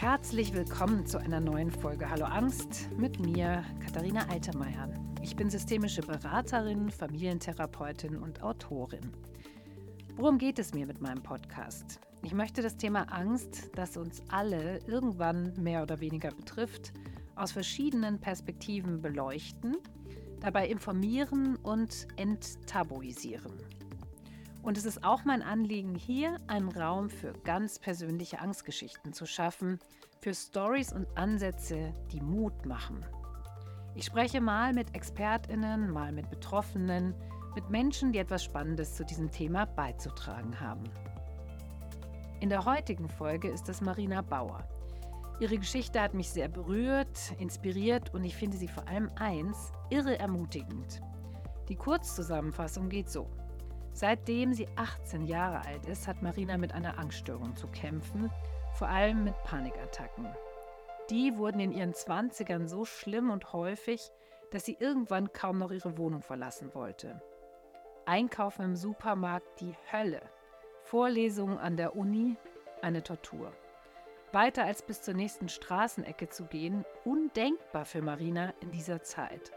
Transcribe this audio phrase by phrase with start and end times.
[0.00, 4.88] Herzlich willkommen zu einer neuen Folge Hallo Angst mit mir, Katharina Altemeyer.
[5.22, 9.10] Ich bin systemische Beraterin, Familientherapeutin und Autorin.
[10.14, 11.98] Worum geht es mir mit meinem Podcast?
[12.22, 16.92] Ich möchte das Thema Angst, das uns alle irgendwann mehr oder weniger betrifft,
[17.34, 19.78] aus verschiedenen Perspektiven beleuchten,
[20.38, 23.52] dabei informieren und enttabuisieren.
[24.68, 29.78] Und es ist auch mein Anliegen, hier einen Raum für ganz persönliche Angstgeschichten zu schaffen,
[30.20, 33.02] für Stories und Ansätze, die Mut machen.
[33.94, 37.14] Ich spreche mal mit Expertinnen, mal mit Betroffenen,
[37.54, 40.84] mit Menschen, die etwas Spannendes zu diesem Thema beizutragen haben.
[42.40, 44.68] In der heutigen Folge ist es Marina Bauer.
[45.40, 50.18] Ihre Geschichte hat mich sehr berührt, inspiriert und ich finde sie vor allem eins, irre
[50.18, 51.00] ermutigend.
[51.70, 53.30] Die Kurzzusammenfassung geht so.
[53.98, 58.30] Seitdem sie 18 Jahre alt ist, hat Marina mit einer Angststörung zu kämpfen,
[58.74, 60.28] vor allem mit Panikattacken.
[61.10, 64.12] Die wurden in ihren 20ern so schlimm und häufig,
[64.52, 67.20] dass sie irgendwann kaum noch ihre Wohnung verlassen wollte.
[68.06, 70.22] Einkaufen im Supermarkt die Hölle.
[70.84, 72.36] Vorlesungen an der Uni
[72.82, 73.50] eine Tortur.
[74.30, 79.50] Weiter als bis zur nächsten Straßenecke zu gehen, undenkbar für Marina in dieser Zeit.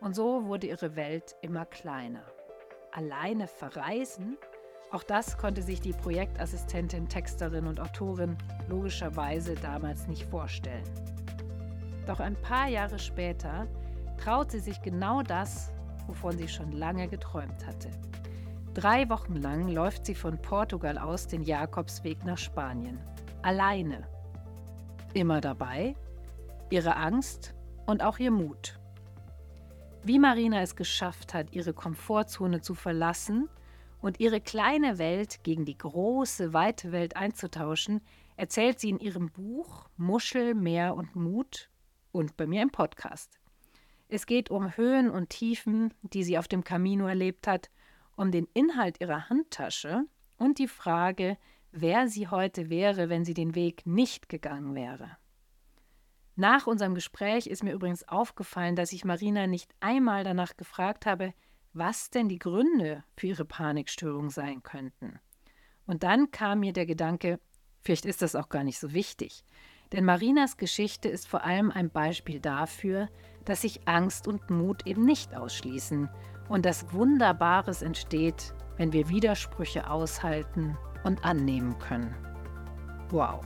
[0.00, 2.24] Und so wurde ihre Welt immer kleiner
[2.92, 4.36] alleine verreisen?
[4.90, 8.36] Auch das konnte sich die Projektassistentin, Texterin und Autorin
[8.68, 10.84] logischerweise damals nicht vorstellen.
[12.06, 13.66] Doch ein paar Jahre später
[14.18, 15.72] traut sie sich genau das,
[16.06, 17.90] wovon sie schon lange geträumt hatte.
[18.74, 22.98] Drei Wochen lang läuft sie von Portugal aus den Jakobsweg nach Spanien.
[23.42, 24.06] Alleine.
[25.14, 25.94] Immer dabei
[26.70, 27.54] ihre Angst
[27.86, 28.80] und auch ihr Mut.
[30.04, 33.48] Wie Marina es geschafft hat, ihre Komfortzone zu verlassen
[34.00, 38.00] und ihre kleine Welt gegen die große, weite Welt einzutauschen,
[38.36, 41.70] erzählt sie in ihrem Buch Muschel, Meer und Mut
[42.10, 43.38] und bei mir im Podcast.
[44.08, 47.70] Es geht um Höhen und Tiefen, die sie auf dem Camino erlebt hat,
[48.16, 50.02] um den Inhalt ihrer Handtasche
[50.36, 51.38] und die Frage,
[51.70, 55.16] wer sie heute wäre, wenn sie den Weg nicht gegangen wäre.
[56.34, 61.34] Nach unserem Gespräch ist mir übrigens aufgefallen, dass ich Marina nicht einmal danach gefragt habe,
[61.74, 65.18] was denn die Gründe für ihre Panikstörung sein könnten.
[65.86, 67.38] Und dann kam mir der Gedanke,
[67.82, 69.44] vielleicht ist das auch gar nicht so wichtig.
[69.92, 73.10] Denn Marinas Geschichte ist vor allem ein Beispiel dafür,
[73.44, 76.08] dass sich Angst und Mut eben nicht ausschließen
[76.48, 82.14] und dass Wunderbares entsteht, wenn wir Widersprüche aushalten und annehmen können.
[83.10, 83.44] Wow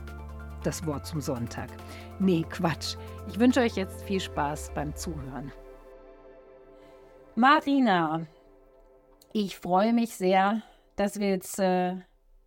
[0.67, 1.69] das Wort zum Sonntag.
[2.19, 2.97] Nee, Quatsch.
[3.29, 5.53] Ich wünsche euch jetzt viel Spaß beim Zuhören.
[7.35, 8.27] Marina,
[9.31, 10.61] ich freue mich sehr,
[10.97, 11.95] dass wir jetzt äh,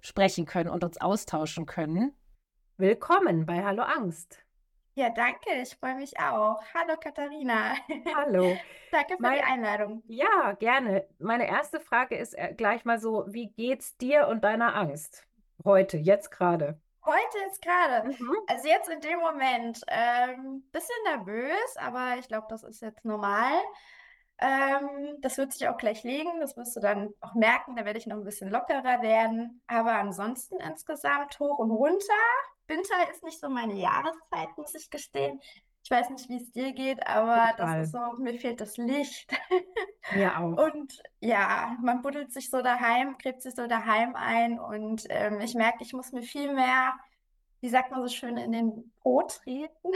[0.01, 2.13] sprechen können und uns austauschen können.
[2.77, 4.39] Willkommen bei Hallo Angst.
[4.97, 5.63] Ja, danke.
[5.63, 6.61] Ich freue mich auch.
[6.75, 7.75] Hallo Katharina.
[8.15, 8.55] Hallo.
[8.93, 10.03] danke für Meine, die Einladung.
[10.09, 11.07] Ja, gerne.
[11.19, 15.27] Meine erste Frage ist äh, gleich mal so, wie geht's dir und deiner Angst
[15.65, 16.79] heute, jetzt gerade?
[17.05, 18.09] Heute jetzt gerade.
[18.09, 18.37] Mhm.
[18.47, 19.81] Also jetzt in dem Moment.
[19.89, 23.59] Ähm, bisschen nervös, aber ich glaube, das ist jetzt normal.
[24.39, 26.41] Ähm, das wird sich auch gleich legen.
[26.41, 27.77] Das wirst du dann auch merken.
[27.77, 29.63] Da werde ich noch ein bisschen lockerer werden.
[29.67, 32.15] Aber ansonsten insgesamt hoch und runter.
[32.67, 35.41] Winter ist nicht so meine Jahreszeit, muss ich gestehen.
[35.83, 37.79] Ich weiß nicht, wie es dir geht, aber Total.
[37.79, 39.33] das ist so, mir fehlt das Licht.
[40.15, 40.73] Mir auch.
[40.73, 45.55] Und ja, man buddelt sich so daheim, gräbt sich so daheim ein und ähm, ich
[45.55, 46.93] merke, ich muss mir viel mehr,
[47.61, 49.91] wie sagt man so schön, in den Po treten.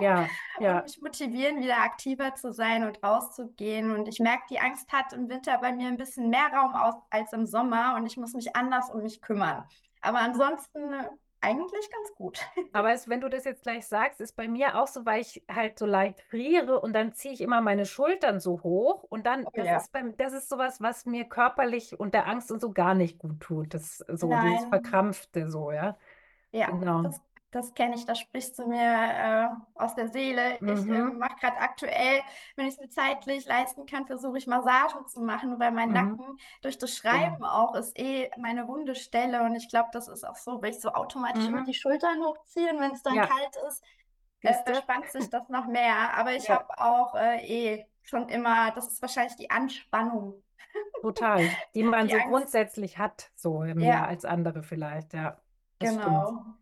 [0.00, 0.28] Ja,
[0.60, 0.78] ja.
[0.78, 3.94] und mich motivieren, wieder aktiver zu sein und rauszugehen.
[3.94, 6.94] Und ich merke, die Angst hat im Winter bei mir ein bisschen mehr Raum aus
[7.10, 9.64] als im Sommer und ich muss mich anders um mich kümmern.
[10.00, 10.94] Aber ansonsten
[11.40, 12.40] eigentlich ganz gut.
[12.72, 15.42] Aber es, wenn du das jetzt gleich sagst, ist bei mir auch so, weil ich
[15.50, 19.44] halt so leicht friere und dann ziehe ich immer meine Schultern so hoch und dann,
[19.46, 19.76] oh, das, ja.
[19.76, 23.18] ist beim, das ist sowas, was mir körperlich und der Angst und so gar nicht
[23.18, 23.74] gut tut.
[23.74, 24.52] Das so Nein.
[24.52, 25.96] dieses Verkrampfte so, ja.
[26.50, 27.02] Ja, genau.
[27.02, 30.58] das das kenne ich, das sprichst du mir äh, aus der Seele.
[30.60, 30.68] Mhm.
[30.68, 31.18] Ich äh, mhm.
[31.18, 32.20] mache gerade aktuell,
[32.56, 35.94] wenn ich es mir zeitlich leisten kann, versuche ich Massagen zu machen, weil mein mhm.
[35.94, 37.52] Nacken durch das Schreiben ja.
[37.52, 39.42] auch ist eh meine wunde Stelle.
[39.42, 41.54] Und ich glaube, das ist auch so, wenn ich so automatisch mhm.
[41.54, 43.26] immer die Schultern hochziehe und wenn es dann ja.
[43.26, 43.82] kalt ist,
[44.42, 46.14] äh, verspannt sich das noch mehr.
[46.16, 46.56] Aber ich ja.
[46.56, 50.42] habe auch äh, eh schon immer, das ist wahrscheinlich die Anspannung.
[51.00, 52.28] Total, die man die so Angst.
[52.28, 55.40] grundsätzlich hat, so mehr als andere vielleicht, ja.
[55.78, 56.26] Genau.
[56.26, 56.58] Stimmt.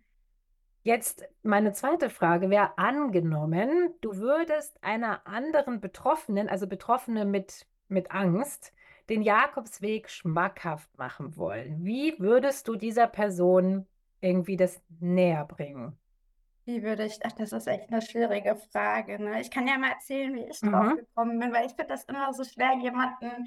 [0.87, 8.13] Jetzt meine zweite Frage wäre angenommen, du würdest einer anderen Betroffenen, also Betroffene mit, mit
[8.13, 8.73] Angst,
[9.09, 11.85] den Jakobsweg schmackhaft machen wollen.
[11.85, 13.89] Wie würdest du dieser Person
[14.21, 15.99] irgendwie das näher bringen?
[16.67, 19.21] Wie würde ich, ach, das ist echt eine schwierige Frage.
[19.21, 19.41] Ne?
[19.41, 20.71] Ich kann ja mal erzählen, wie ich mhm.
[20.71, 23.45] drauf gekommen bin, weil ich finde das immer so schwer, jemanden.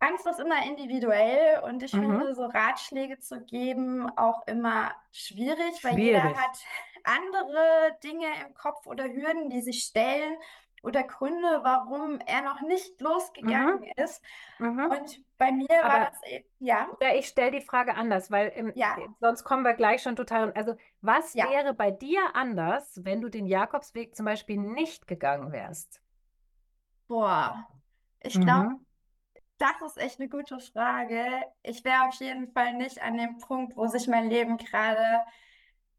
[0.00, 2.00] Angst ist immer individuell und ich mhm.
[2.00, 6.58] finde, so Ratschläge zu geben auch immer schwierig, schwierig, weil jeder hat
[7.04, 10.36] andere Dinge im Kopf oder Hürden, die sich stellen
[10.82, 13.92] oder Gründe, warum er noch nicht losgegangen mhm.
[14.02, 14.22] ist.
[14.58, 14.86] Mhm.
[14.90, 16.88] Und bei mir Aber, war das, e, ja.
[16.96, 18.96] Oder ich stelle die Frage anders, weil im, ja.
[19.20, 20.52] sonst kommen wir gleich schon total.
[20.52, 21.50] Also, was ja.
[21.50, 26.00] wäre bei dir anders, wenn du den Jakobsweg zum Beispiel nicht gegangen wärst?
[27.08, 27.68] Boah,
[28.20, 28.86] ich glaube, mhm.
[29.60, 31.24] Das ist echt eine gute Frage.
[31.62, 35.20] Ich wäre auf jeden Fall nicht an dem Punkt, wo sich mein Leben gerade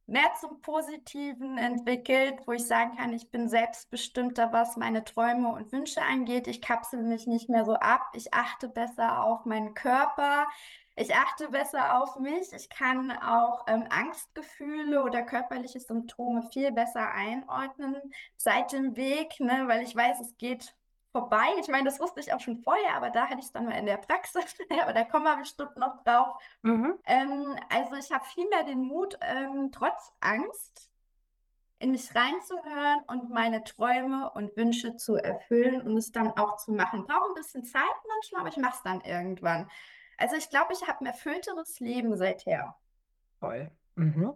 [0.08, 5.72] mehr zum Positiven entwickelt, wo ich sagen kann, ich bin selbstbestimmter, was meine Träume und
[5.72, 6.48] Wünsche angeht.
[6.48, 8.02] Ich kapsel mich nicht mehr so ab.
[8.14, 10.48] Ich achte besser auf meinen Körper.
[10.96, 12.52] Ich achte besser auf mich.
[12.52, 17.96] Ich kann auch ähm, Angstgefühle oder körperliche Symptome viel besser einordnen
[18.36, 20.76] seit dem Weg, ne, weil ich weiß, es geht
[21.12, 21.46] vorbei.
[21.60, 23.78] Ich meine, das wusste ich auch schon vorher, aber da hatte ich es dann mal
[23.78, 24.56] in der Praxis.
[24.82, 26.42] aber da kommen wir bestimmt noch drauf.
[26.62, 26.98] Mhm.
[27.06, 30.90] Ähm, also ich habe viel mehr den Mut, ähm, trotz Angst
[31.80, 36.72] in mich reinzuhören und meine Träume und Wünsche zu erfüllen und es dann auch zu
[36.72, 37.06] machen.
[37.06, 39.70] Brauche ein bisschen Zeit manchmal, aber ich mache es dann irgendwann.
[40.18, 42.76] Also ich glaube, ich habe ein erfüllteres Leben seither.
[43.40, 43.72] Toll.
[43.96, 44.34] Mhm.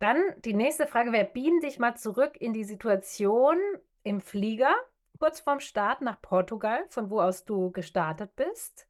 [0.00, 3.58] Dann die nächste Frage wäre, beam dich mal zurück in die Situation
[4.02, 4.74] im Flieger
[5.18, 8.86] kurz vorm Start nach Portugal, von wo aus du gestartet bist.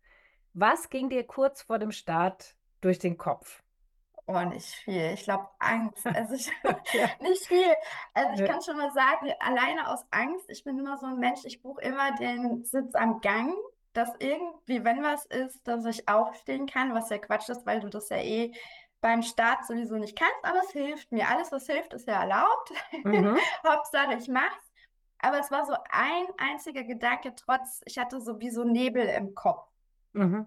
[0.54, 3.62] Was ging dir kurz vor dem Start durch den Kopf?
[4.26, 5.12] Oh, nicht viel.
[5.14, 6.04] Ich glaube, Angst.
[6.14, 6.50] Also ich,
[6.92, 7.08] ja.
[7.20, 7.75] nicht viel.
[8.12, 8.46] Also ich ja.
[8.46, 11.80] kann schon mal sagen, alleine aus Angst, ich bin immer so ein Mensch, ich buche
[11.80, 13.54] immer den Sitz am Gang,
[13.94, 17.88] dass irgendwie, wenn was ist, dass ich aufstehen kann, was ja Quatsch ist, weil du
[17.88, 18.52] das ja eh
[19.00, 21.28] beim Start sowieso nicht kannst, aber es hilft mir.
[21.28, 22.72] Alles, was hilft, ist ja erlaubt.
[23.04, 23.38] Mhm.
[23.66, 24.68] Hauptsache, ich mach's.
[25.20, 29.35] Aber es war so ein einziger Gedanke, trotz, ich hatte so wie so Nebel im
[29.35, 29.67] Kopf.
[30.12, 30.47] Mhm.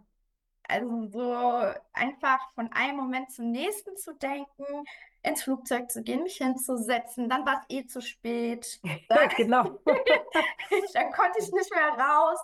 [0.68, 4.86] Also so einfach von einem Moment zum nächsten zu denken,
[5.24, 8.80] ins Flugzeug zu gehen, mich hinzusetzen, dann war es eh zu spät.
[9.10, 9.64] Dann, genau.
[10.94, 12.40] dann konnte ich nicht mehr raus.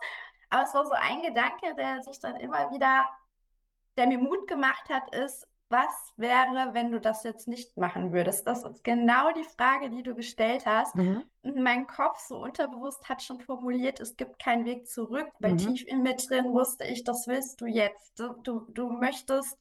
[0.49, 3.09] Aber es war so ein Gedanke, der sich dann immer wieder,
[3.97, 8.47] der mir Mut gemacht hat, ist, was wäre, wenn du das jetzt nicht machen würdest?
[8.47, 10.95] Das ist genau die Frage, die du gestellt hast.
[10.95, 11.23] Mhm.
[11.43, 15.57] Mein Kopf so unterbewusst hat schon formuliert, es gibt keinen Weg zurück, weil mhm.
[15.57, 18.17] tief in mir drin wusste ich, das willst du jetzt.
[18.19, 19.57] Du, du, du möchtest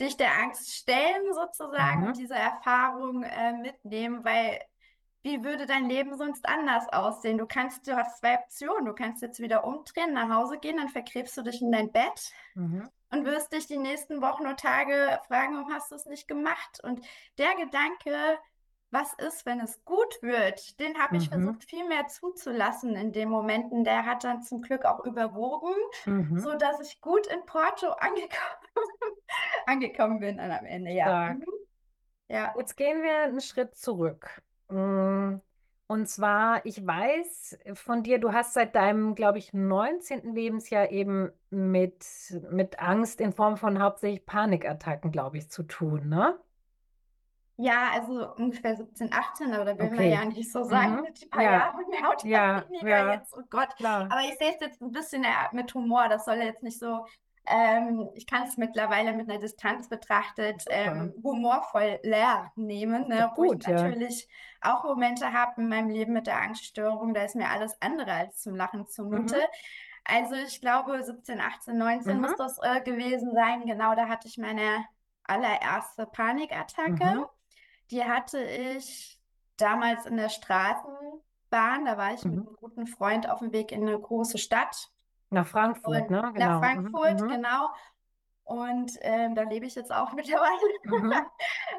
[0.00, 2.06] dich der Angst stellen sozusagen mhm.
[2.08, 4.58] und diese Erfahrung äh, mitnehmen, weil
[5.22, 7.38] wie würde dein Leben sonst anders aussehen?
[7.38, 8.86] Du kannst, du hast zwei Optionen.
[8.86, 12.32] Du kannst jetzt wieder umdrehen, nach Hause gehen, dann verkrebst du dich in dein Bett
[12.54, 12.88] mhm.
[13.12, 16.80] Und wirst dich die nächsten Wochen und Tage fragen, warum hast du es nicht gemacht?
[16.82, 17.00] Und
[17.38, 18.38] der Gedanke,
[18.90, 21.44] was ist, wenn es gut wird, den habe ich mhm.
[21.44, 23.84] versucht, viel mehr zuzulassen in den Momenten.
[23.84, 25.74] Der hat dann zum Glück auch überwogen,
[26.04, 26.38] mhm.
[26.38, 29.20] sodass ich gut in Porto angekommen,
[29.66, 30.90] angekommen bin am Ende.
[30.92, 31.34] Ja.
[31.34, 31.44] Mhm.
[32.28, 32.54] ja.
[32.56, 34.42] Jetzt gehen wir einen Schritt zurück.
[34.68, 35.36] Mm,
[35.92, 40.34] und zwar, ich weiß von dir, du hast seit deinem, glaube ich, 19.
[40.34, 42.04] Lebensjahr eben mit,
[42.50, 46.38] mit Angst in Form von hauptsächlich Panikattacken, glaube ich, zu tun, ne?
[47.56, 51.02] Ja, also ungefähr 17, 18, aber da will man ja nicht so sagen, Mhm.
[51.02, 53.68] mit ein paar Ja, Jahren mehr ja, ja, jetzt, oh Gott.
[53.76, 54.08] klar.
[54.08, 57.06] Aber ich sehe es jetzt ein bisschen mit Humor, das soll jetzt nicht so
[57.46, 63.52] ähm, ich kann es mittlerweile mit einer Distanz betrachtet ähm, humorvoll leer nehmen, ne, wo
[63.52, 63.82] ich ja.
[63.82, 64.28] natürlich
[64.60, 68.40] auch Momente habe in meinem Leben mit der Angststörung, da ist mir alles andere als
[68.42, 69.36] zum Lachen zumute.
[69.36, 69.42] Mhm.
[70.04, 72.22] Also ich glaube 17, 18, 19 mhm.
[72.22, 73.66] muss das äh, gewesen sein.
[73.66, 74.84] Genau, da hatte ich meine
[75.24, 77.04] allererste Panikattacke.
[77.04, 77.26] Mhm.
[77.90, 79.20] Die hatte ich
[79.56, 81.84] damals in der Straßenbahn.
[81.84, 82.46] Da war ich mit mhm.
[82.46, 84.90] einem guten Freund auf dem Weg in eine große Stadt
[85.32, 86.30] nach Frankfurt, ne?
[86.34, 86.46] Genau.
[86.46, 87.28] Nach Frankfurt, mhm.
[87.28, 87.68] genau.
[88.44, 90.50] Und ähm, da lebe ich jetzt auch mittlerweile.
[90.84, 91.12] Mhm.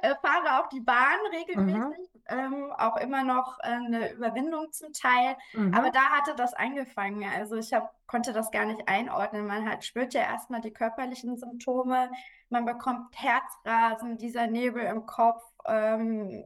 [0.01, 2.27] Äh, fahre auch die Bahn regelmäßig, mhm.
[2.27, 5.35] ähm, auch immer noch äh, eine Überwindung zum Teil.
[5.53, 5.73] Mhm.
[5.73, 7.25] Aber da hatte das angefangen.
[7.35, 9.45] Also ich hab, konnte das gar nicht einordnen.
[9.45, 12.09] Man hat, spürt ja erstmal die körperlichen Symptome,
[12.49, 15.43] man bekommt Herzrasen, dieser Nebel im Kopf.
[15.65, 16.43] Ähm,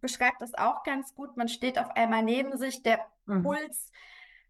[0.00, 1.36] beschreibt das auch ganz gut.
[1.36, 3.42] Man steht auf einmal neben sich, der mhm.
[3.42, 3.90] Puls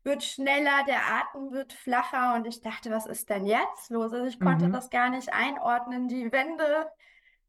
[0.05, 4.13] wird schneller, der Atem wird flacher und ich dachte, was ist denn jetzt los?
[4.13, 4.73] Also ich konnte mhm.
[4.73, 6.09] das gar nicht einordnen.
[6.09, 6.91] Die Wände,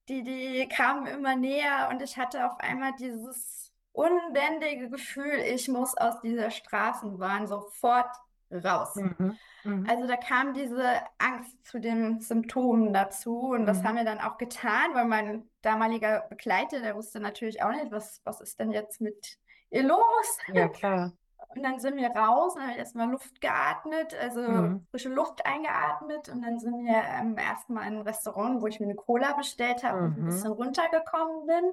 [0.08, 5.96] die, die kamen immer näher und ich hatte auf einmal dieses unbändige Gefühl, ich muss
[5.98, 8.16] aus dieser Straßenbahn sofort
[8.52, 8.96] raus.
[8.96, 9.38] Mhm.
[9.64, 9.88] Mhm.
[9.90, 13.88] Also da kam diese Angst zu den Symptomen dazu und das mhm.
[13.88, 18.22] haben wir dann auch getan, weil man damaliger Begleiter, der wusste natürlich auch nicht, was,
[18.26, 20.38] was ist denn jetzt mit ihr los?
[20.54, 21.14] Ja, klar.
[21.56, 24.88] Und dann sind wir raus und haben erstmal Luft geatmet, also mhm.
[24.92, 26.30] frische Luft eingeatmet.
[26.30, 29.84] Und dann sind wir ähm, erstmal in ein Restaurant, wo ich mir eine Cola bestellt
[29.84, 30.06] habe mhm.
[30.06, 30.56] und ein bisschen mhm.
[30.56, 31.72] runtergekommen bin.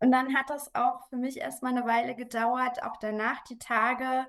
[0.00, 4.26] Und dann hat das auch für mich erstmal eine Weile gedauert, auch danach die Tage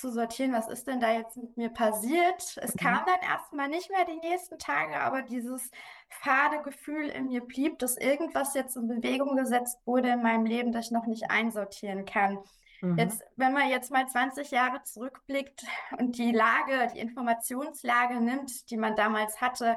[0.00, 2.56] zu sortieren, was ist denn da jetzt mit mir passiert.
[2.56, 2.78] Es mhm.
[2.78, 5.70] kam dann erstmal nicht mehr die nächsten Tage, aber dieses
[6.08, 10.72] fade Gefühl in mir blieb, dass irgendwas jetzt in Bewegung gesetzt wurde in meinem Leben,
[10.72, 12.38] das ich noch nicht einsortieren kann.
[12.80, 12.98] Mhm.
[12.98, 15.64] Jetzt, wenn man jetzt mal 20 Jahre zurückblickt
[15.98, 19.76] und die Lage, die Informationslage nimmt, die man damals hatte,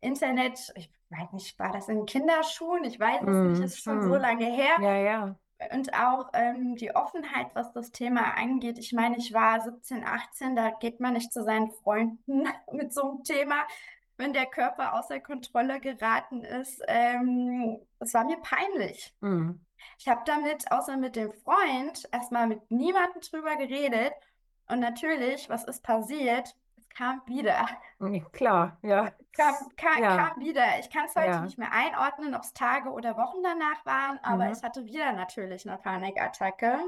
[0.00, 2.84] Internet, ich weiß nicht, war das in Kinderschuhen?
[2.84, 3.52] Ich weiß es mhm.
[3.52, 4.02] nicht, ist schon mhm.
[4.02, 4.76] so lange her.
[4.80, 5.36] Ja, ja.
[5.72, 8.78] Und auch ähm, die Offenheit, was das Thema angeht.
[8.78, 13.02] Ich meine, ich war 17, 18, da geht man nicht zu seinen Freunden mit so
[13.02, 13.64] einem Thema,
[14.16, 16.82] wenn der Körper außer Kontrolle geraten ist.
[16.88, 17.78] Ähm,
[18.12, 19.14] war mir peinlich.
[19.20, 19.60] Mhm.
[19.98, 24.12] Ich habe damit, außer mit dem Freund, erstmal mit niemandem drüber geredet.
[24.68, 26.54] Und natürlich, was ist passiert?
[26.78, 27.68] Es kam wieder.
[28.32, 29.10] Klar, ja.
[29.36, 30.16] Kam, kam, ja.
[30.16, 30.78] kam wieder.
[30.80, 31.40] Ich kann es heute ja.
[31.40, 34.52] nicht mehr einordnen, ob es Tage oder Wochen danach waren, aber mhm.
[34.52, 36.78] ich hatte wieder natürlich eine Panikattacke.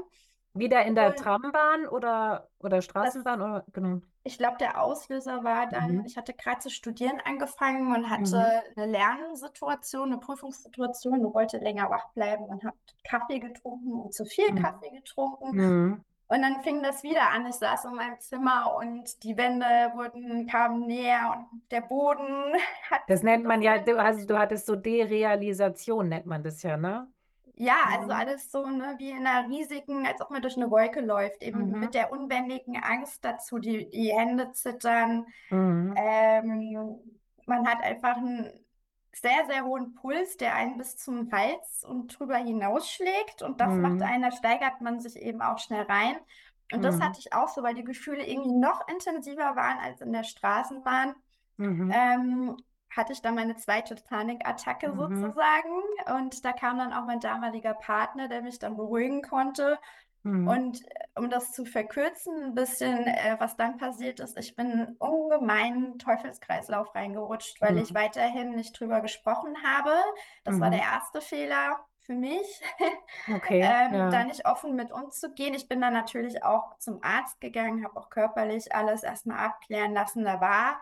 [0.55, 3.39] Wieder in der Und Trambahn oder, oder Straßenbahn?
[3.39, 4.01] Das, oder, genau.
[4.23, 6.05] Ich glaube, der Auslöser war dann, mhm.
[6.05, 8.81] ich hatte gerade zu studieren angefangen und hatte mhm.
[8.81, 14.25] eine Lernsituation, eine Prüfungssituation und wollte länger wach bleiben und habe Kaffee getrunken und zu
[14.25, 14.61] viel mhm.
[14.61, 15.55] Kaffee getrunken.
[15.55, 16.03] Mhm.
[16.27, 17.45] Und dann fing das wieder an.
[17.45, 22.53] Ich saß in meinem Zimmer und die Wände wurden, kamen näher und der Boden
[22.89, 23.01] hat.
[23.07, 27.07] Das nennt man ja, du, also du hattest so Derealisation, nennt man das ja, ne?
[27.57, 30.99] Ja, also alles so ne, wie in einer riesigen, als ob man durch eine Wolke
[30.99, 31.79] läuft, eben mhm.
[31.79, 35.25] mit der unbändigen Angst dazu, die, die Hände zittern.
[35.49, 35.93] Mhm.
[35.97, 36.99] Ähm,
[37.45, 38.51] man hat einfach einen
[39.13, 43.41] sehr, sehr hohen Puls, der einen bis zum Hals und drüber hinausschlägt.
[43.41, 43.81] Und das mhm.
[43.81, 46.17] macht einer, steigert man sich eben auch schnell rein.
[46.73, 47.03] Und das mhm.
[47.03, 51.15] hatte ich auch so, weil die Gefühle irgendwie noch intensiver waren als in der Straßenbahn.
[51.55, 51.91] Mhm.
[51.93, 52.57] Ähm,
[52.95, 54.97] hatte ich dann meine zweite Panikattacke mhm.
[54.97, 55.83] sozusagen.
[56.15, 59.77] Und da kam dann auch mein damaliger Partner, der mich dann beruhigen konnte.
[60.23, 60.47] Mhm.
[60.47, 64.71] Und äh, um das zu verkürzen, ein bisschen, äh, was dann passiert ist, ich bin
[64.71, 67.77] in einen ungemeinen Teufelskreislauf reingerutscht, weil mhm.
[67.79, 69.91] ich weiterhin nicht drüber gesprochen habe.
[70.43, 70.87] Das war der mhm.
[70.93, 72.61] erste Fehler für mich,
[73.35, 74.09] okay, ähm, ja.
[74.09, 75.53] da nicht offen mit umzugehen.
[75.53, 80.23] Ich bin dann natürlich auch zum Arzt gegangen, habe auch körperlich alles erstmal abklären lassen.
[80.23, 80.79] Da war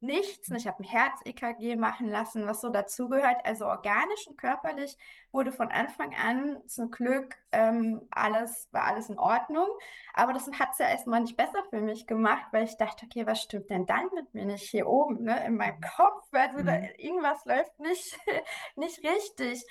[0.00, 0.50] nichts.
[0.50, 3.44] Ich habe ein Herz-EKG machen lassen, was so dazugehört.
[3.44, 4.96] Also organisch und körperlich
[5.32, 9.68] wurde von Anfang an zum Glück ähm, alles, war alles in Ordnung.
[10.14, 13.26] Aber das hat es ja erstmal nicht besser für mich gemacht, weil ich dachte, okay,
[13.26, 16.26] was stimmt denn dann mit mir nicht hier oben, ne, in meinem Kopf?
[16.32, 16.66] Also mhm.
[16.66, 18.18] da, irgendwas läuft nicht,
[18.76, 19.64] nicht richtig.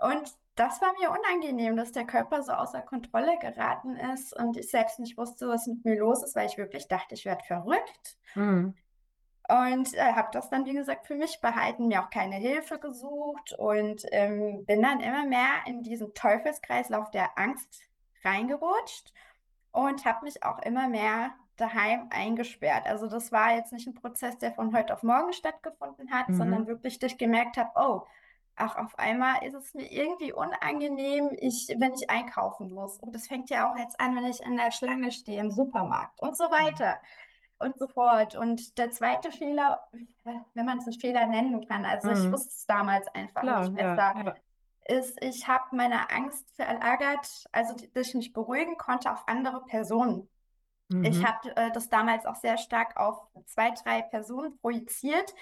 [0.00, 4.70] Und das war mir unangenehm, dass der Körper so außer Kontrolle geraten ist und ich
[4.70, 8.18] selbst nicht wusste, was mit mir los ist, weil ich wirklich dachte, ich werde verrückt.
[8.34, 8.74] Mhm.
[9.52, 13.52] Und äh, habe das dann, wie gesagt, für mich behalten, mir auch keine Hilfe gesucht
[13.58, 17.82] und ähm, bin dann immer mehr in diesen Teufelskreislauf der Angst
[18.24, 19.12] reingerutscht
[19.70, 22.86] und habe mich auch immer mehr daheim eingesperrt.
[22.86, 26.34] Also das war jetzt nicht ein Prozess, der von heute auf morgen stattgefunden hat, mhm.
[26.34, 28.06] sondern wirklich, dass ich gemerkt habe, oh,
[28.56, 32.96] ach, auf einmal ist es mir irgendwie unangenehm, ich, wenn ich einkaufen muss.
[33.00, 36.22] Und das fängt ja auch jetzt an, wenn ich in der Schlange stehe im Supermarkt
[36.22, 36.98] und so weiter
[37.62, 38.34] und so fort.
[38.34, 39.80] Und der zweite Fehler,
[40.22, 42.14] wenn man es einen Fehler nennen kann, also mhm.
[42.14, 44.98] ich wusste es damals einfach Klar, nicht besser, ja, ja.
[44.98, 50.28] ist, ich habe meine Angst verlagert, also dass ich mich beruhigen konnte auf andere Personen.
[50.88, 51.04] Mhm.
[51.04, 55.34] Ich habe äh, das damals auch sehr stark auf zwei, drei Personen projiziert,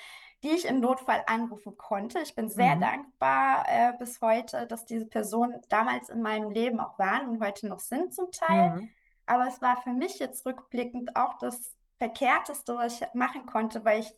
[0.43, 2.21] die ich im Notfall anrufen konnte.
[2.21, 2.81] Ich bin sehr mhm.
[2.81, 7.67] dankbar äh, bis heute, dass diese Personen damals in meinem Leben auch waren und heute
[7.67, 8.71] noch sind zum Teil.
[8.71, 8.91] Mhm.
[9.27, 14.01] Aber es war für mich jetzt rückblickend auch das Verkehrteste, was ich machen konnte, weil
[14.01, 14.15] ich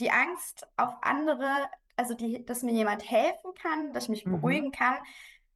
[0.00, 1.48] die Angst auf andere,
[1.96, 4.32] also die, dass mir jemand helfen kann, dass ich mich mhm.
[4.32, 4.96] beruhigen kann,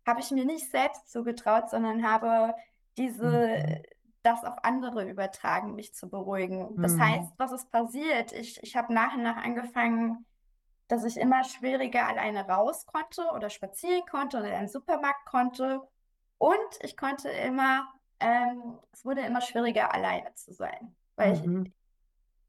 [0.06, 2.54] habe ich mir nicht selbst zugetraut, sondern habe
[2.96, 3.82] diese, mhm.
[4.22, 6.80] das auf andere übertragen, mich zu beruhigen.
[6.80, 7.04] Das mhm.
[7.04, 8.30] heißt, was ist passiert?
[8.30, 10.24] Ich, ich habe nach und nach angefangen,
[10.86, 15.80] dass ich immer schwieriger alleine raus konnte oder spazieren konnte oder in den Supermarkt konnte.
[16.38, 17.88] Und ich konnte immer,
[18.20, 21.64] ähm, es wurde immer schwieriger, alleine zu sein weil mhm.
[21.64, 21.72] ich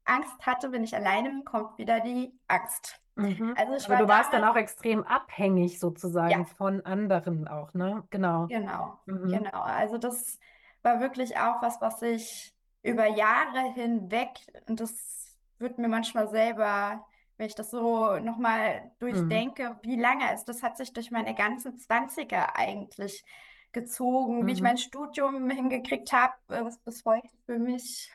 [0.04, 3.00] Angst hatte, wenn ich alleine bin, kommt wieder die Angst.
[3.16, 3.54] Mhm.
[3.56, 6.44] Also ich Aber war du warst dann auch extrem abhängig sozusagen ja.
[6.44, 8.02] von anderen auch, ne?
[8.10, 8.46] Genau.
[8.48, 9.28] Genau, mhm.
[9.28, 9.62] genau.
[9.62, 10.38] Also das
[10.82, 14.30] war wirklich auch was, was ich über Jahre hinweg,
[14.68, 17.04] und das wird mir manchmal selber
[17.36, 18.90] wenn ich das so nochmal mhm.
[19.00, 19.76] durchdenke, mhm.
[19.82, 23.24] wie lange ist, das hat sich durch meine ganzen Zwanziger eigentlich
[23.72, 24.68] gezogen, wie ich mhm.
[24.68, 26.34] mein Studium hingekriegt habe,
[26.68, 28.10] ist bis heute für mich.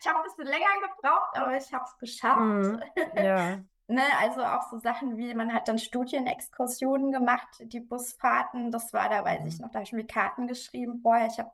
[0.00, 2.40] Ich habe ein bisschen länger gebraucht, aber ich habe es geschafft.
[2.40, 2.82] Mhm.
[3.16, 3.58] Ja.
[3.88, 9.08] ne, also auch so Sachen wie, man hat dann Studienexkursionen gemacht, die Busfahrten, das war
[9.08, 9.64] da, weiß ich mhm.
[9.64, 11.26] noch, da habe ich mir Karten geschrieben vorher.
[11.26, 11.50] Ich habe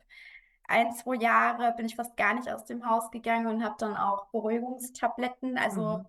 [0.66, 3.96] ein, zwei Jahre bin ich fast gar nicht aus dem Haus gegangen und habe dann
[3.96, 6.06] auch Beruhigungstabletten, also mhm.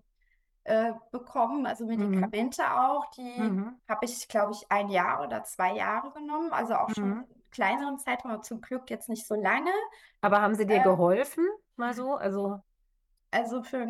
[0.64, 2.68] äh, bekommen, also Medikamente mhm.
[2.68, 3.10] auch.
[3.12, 3.80] Die mhm.
[3.88, 7.24] habe ich, glaube ich, ein Jahr oder zwei Jahre genommen, also auch schon mhm.
[7.56, 9.72] Kleineren Zeitraum, zum Glück jetzt nicht so lange.
[10.20, 11.44] Aber haben sie dir äh, geholfen,
[11.76, 12.14] mal so?
[12.14, 12.60] Also,
[13.30, 13.88] also für,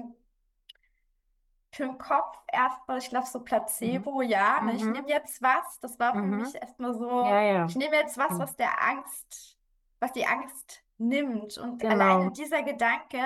[1.72, 4.28] für den Kopf erstmal, ich glaube, so Placebo, mhm.
[4.28, 4.60] ja.
[4.62, 4.74] Ne?
[4.74, 4.92] Ich mhm.
[4.92, 7.66] nehme jetzt was, das war für mich erstmal so, ja, ja.
[7.66, 9.56] ich nehme jetzt was, was der Angst
[10.00, 11.58] was die Angst nimmt.
[11.58, 11.94] Und genau.
[11.94, 13.20] alleine dieser Gedanke,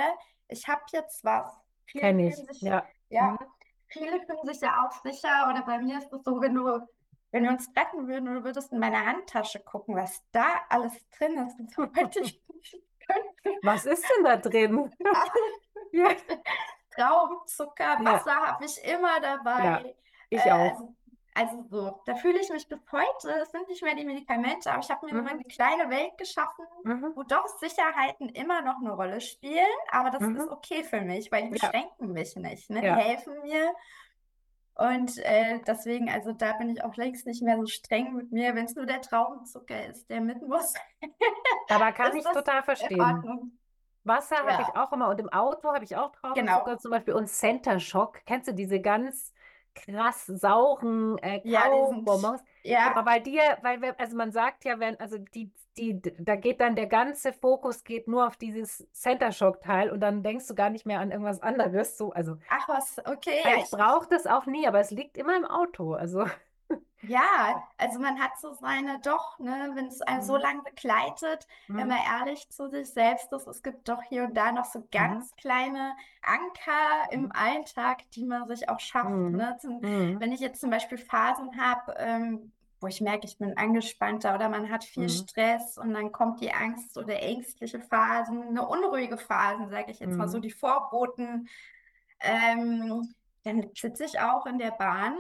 [0.48, 1.52] ich habe jetzt was.
[1.86, 2.36] Kenn ich.
[2.36, 2.84] Sich, ja.
[3.08, 3.38] ja mhm.
[3.88, 5.48] Viele fühlen sich ja auch sicher.
[5.50, 6.80] Oder bei mir ist es so, wenn du,
[7.30, 10.92] wenn wir uns treffen würden und du würdest in meine Handtasche gucken, was da alles
[11.10, 11.74] drin ist.
[11.74, 11.82] So
[13.62, 14.92] was ist denn da drin?
[15.92, 16.10] ja.
[16.90, 18.46] Traubenzucker, Wasser ja.
[18.46, 19.64] habe ich immer dabei.
[19.64, 19.82] Ja,
[20.28, 20.70] ich äh, auch.
[20.70, 20.94] Also
[21.32, 24.80] also so, da fühle ich mich bis heute, es sind nicht mehr die Medikamente, aber
[24.80, 25.20] ich habe mir mhm.
[25.20, 27.12] immer eine kleine Welt geschaffen, mhm.
[27.14, 30.36] wo doch Sicherheiten immer noch eine Rolle spielen, aber das mhm.
[30.36, 32.06] ist okay für mich, weil die beschränken ja.
[32.06, 32.84] mich nicht, ne?
[32.84, 32.96] Ja.
[32.96, 33.72] die helfen mir.
[34.80, 38.54] Und äh, deswegen, also da bin ich auch längst nicht mehr so streng mit mir,
[38.54, 40.72] wenn es nur der Traubenzucker ist, der mit muss.
[41.68, 43.60] aber kann ich total verstehen.
[44.04, 44.50] Wasser ja.
[44.50, 46.30] habe ich auch immer und im Auto habe ich auch genau.
[46.32, 46.78] Traubenzucker genau.
[46.78, 48.20] zum Beispiel und Center Shock.
[48.24, 49.34] Kennst du diese ganz
[49.74, 52.42] krass sauren äh, Kaubonbons.
[52.62, 56.36] Ja, Aber weil dir, weil wir, also man sagt ja, wenn, also die, die, da
[56.36, 60.46] geht dann der ganze Fokus geht nur auf dieses Center Shock Teil und dann denkst
[60.48, 61.96] du gar nicht mehr an irgendwas anderes.
[61.96, 62.36] So, also.
[62.48, 63.40] Ach was, okay.
[63.44, 65.94] Ja, ich brauche das auch nie, aber es liegt immer im Auto.
[65.94, 66.26] Also.
[67.02, 70.40] Ja, also man hat so seine doch, ne, wenn es einen so mhm.
[70.40, 72.20] lange begleitet, wenn man mhm.
[72.20, 74.88] ehrlich zu sich selbst ist, es gibt doch hier und da noch so mhm.
[74.92, 79.08] ganz kleine Anker im Alltag, die man sich auch schafft.
[79.08, 79.56] Ne?
[79.60, 84.34] Zum, wenn ich jetzt zum Beispiel Phasen habe, ähm, wo ich merke, ich bin angespannter
[84.34, 89.18] oder man hat viel Stress und dann kommt die Angst oder ängstliche Phasen, eine unruhige
[89.18, 91.48] Phasen, sage ich jetzt mal so, die Vorboten.
[92.20, 93.14] Ähm,
[93.44, 95.18] dann sitze ich auch in der Bahn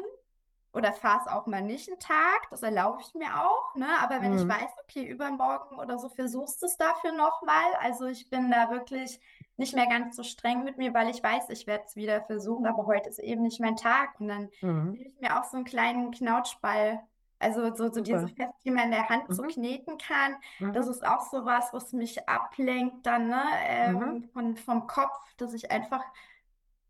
[0.72, 3.88] oder fahre es auch mal nicht einen Tag, das erlaube ich mir auch, ne?
[4.00, 4.38] Aber wenn mhm.
[4.38, 7.74] ich weiß, okay, übermorgen oder so versuchst du es dafür nochmal.
[7.80, 9.20] Also ich bin da wirklich
[9.56, 12.66] nicht mehr ganz so streng mit mir, weil ich weiß, ich werde es wieder versuchen,
[12.66, 14.20] aber heute ist eben nicht mein Tag.
[14.20, 14.92] Und dann mhm.
[14.92, 17.00] nehme ich mir auch so einen kleinen Knautschball,
[17.40, 19.34] also so, so diese Fest, die man in der Hand mhm.
[19.34, 20.36] so kneten kann.
[20.58, 20.74] Mhm.
[20.74, 23.42] Das ist auch so was, was mich ablenkt dann, ne?
[23.66, 24.28] Ähm, mhm.
[24.32, 26.04] von, vom Kopf, dass ich einfach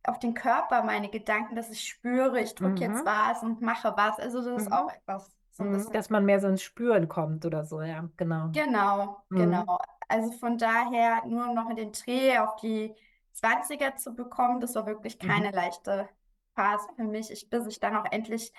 [0.05, 2.95] auf den Körper meine Gedanken, dass ich spüre, ich drücke mhm.
[2.95, 4.19] jetzt was und mache was.
[4.19, 4.75] Also das ist mhm.
[4.75, 5.31] auch etwas.
[5.53, 5.93] So mhm.
[5.93, 8.49] Dass man mehr so ins Spüren kommt oder so, ja, genau.
[8.53, 9.37] Genau, mhm.
[9.37, 9.79] genau.
[10.09, 12.95] Also von daher nur noch in den Dreh auf die
[13.41, 15.29] 20er zu bekommen, das war wirklich mhm.
[15.29, 16.09] keine leichte
[16.55, 18.53] Phase für mich, ich, bis ich dann auch endlich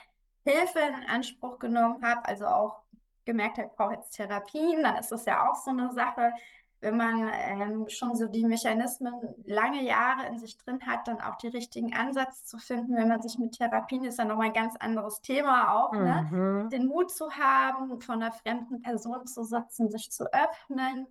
[0.44, 2.82] Hilfe in Anspruch genommen habe, also auch
[3.26, 6.34] gemerkt habe, ich brauche jetzt Therapien, dann ist das ja auch so eine Sache
[6.82, 9.14] wenn man ähm, schon so die Mechanismen
[9.46, 13.22] lange Jahre in sich drin hat, dann auch die richtigen Ansatz zu finden, wenn man
[13.22, 16.28] sich mit Therapien ist, dann nochmal ein ganz anderes Thema auch, ne?
[16.32, 16.58] mhm.
[16.64, 16.70] ne?
[16.70, 21.08] den Mut zu haben, von einer fremden Person zu sitzen, sich zu öffnen,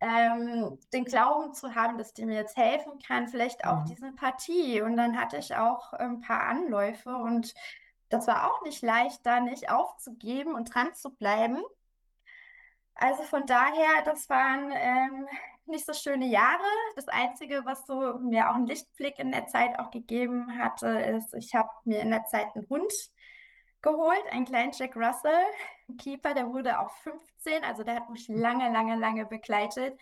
[0.00, 3.86] ähm, den Glauben zu haben, dass die mir jetzt helfen kann, vielleicht auch mhm.
[3.86, 4.82] die Sympathie.
[4.82, 7.54] Und dann hatte ich auch ein paar Anläufe und
[8.14, 11.62] das war auch nicht leicht, da nicht aufzugeben und dran zu bleiben.
[12.94, 15.26] Also von daher, das waren ähm,
[15.66, 16.62] nicht so schöne Jahre.
[16.94, 21.34] Das Einzige, was so mir auch einen Lichtblick in der Zeit auch gegeben hatte, ist,
[21.34, 22.92] ich habe mir in der Zeit einen Hund
[23.82, 25.44] geholt, einen kleinen Jack Russell,
[25.88, 29.98] ein Keeper, der wurde auch 15, also der hat mich lange, lange, lange begleitet.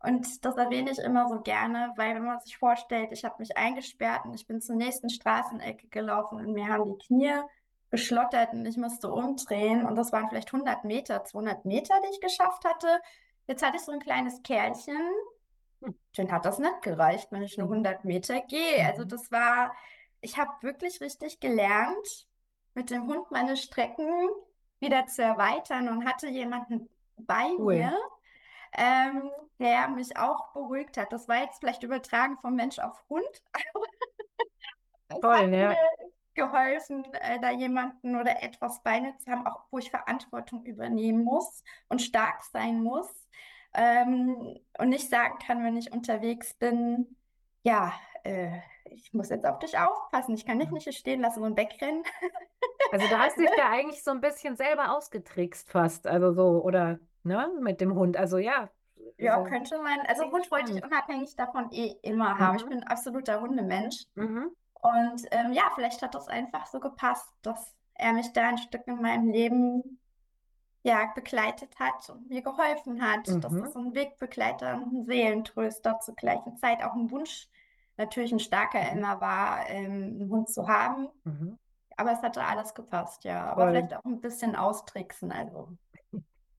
[0.00, 3.56] Und das erwähne ich immer so gerne, weil wenn man sich vorstellt, ich habe mich
[3.56, 7.42] eingesperrt und ich bin zur nächsten Straßenecke gelaufen und mir haben die Knie
[7.90, 9.84] geschlottert und ich musste umdrehen.
[9.84, 13.00] Und das waren vielleicht 100 Meter, 200 Meter, die ich geschafft hatte.
[13.46, 15.00] Jetzt hatte ich so ein kleines Kerlchen.
[16.14, 18.84] Schön hat das nicht gereicht, wenn ich nur 100 Meter gehe.
[18.86, 19.08] Also mhm.
[19.08, 19.74] das war,
[20.20, 22.28] ich habe wirklich richtig gelernt,
[22.74, 24.06] mit dem Hund meine Strecken
[24.80, 27.76] wieder zu erweitern und hatte jemanden bei cool.
[27.76, 27.98] mir,
[28.76, 31.12] ähm, der mich auch beruhigt hat.
[31.12, 33.42] Das war jetzt vielleicht übertragen vom Mensch auf Hund.
[35.20, 35.74] Toll, ja
[36.38, 41.24] geholfen, äh, da jemanden oder etwas bei mir zu haben, auch wo ich Verantwortung übernehmen
[41.24, 43.08] muss und stark sein muss.
[43.74, 47.16] Ähm, und nicht sagen kann, wenn ich unterwegs bin,
[47.64, 47.92] ja,
[48.24, 51.58] äh, ich muss jetzt auf dich aufpassen, ich kann dich nicht hier stehen lassen und
[51.58, 52.02] wegrennen.
[52.90, 56.98] Also du hast dich da eigentlich so ein bisschen selber ausgetrickst fast, also so, oder,
[57.22, 58.70] ne, mit dem Hund, also ja.
[59.16, 62.38] Ja, also, könnte man, also Hund wollte ich unabhängig davon eh immer mhm.
[62.38, 62.56] haben.
[62.56, 64.06] Ich bin ein absoluter Hundemensch.
[64.14, 64.50] Mhm.
[64.74, 68.86] Und ähm, ja, vielleicht hat das einfach so gepasst, dass er mich da ein Stück
[68.86, 69.98] in meinem Leben
[70.82, 73.26] ja, begleitet hat und mir geholfen hat.
[73.28, 73.40] Mhm.
[73.40, 76.82] Das ist ein Wegbegleiter und ein Seelentröster zur gleichen Zeit.
[76.82, 77.48] Auch ein Wunsch,
[77.96, 78.98] natürlich ein starker mhm.
[78.98, 81.08] immer war, ähm, einen Hund zu haben.
[81.24, 81.58] Mhm.
[81.96, 83.46] Aber es hatte alles gepasst, ja.
[83.46, 83.70] Aber Voll.
[83.72, 85.68] vielleicht auch ein bisschen austricksen, also.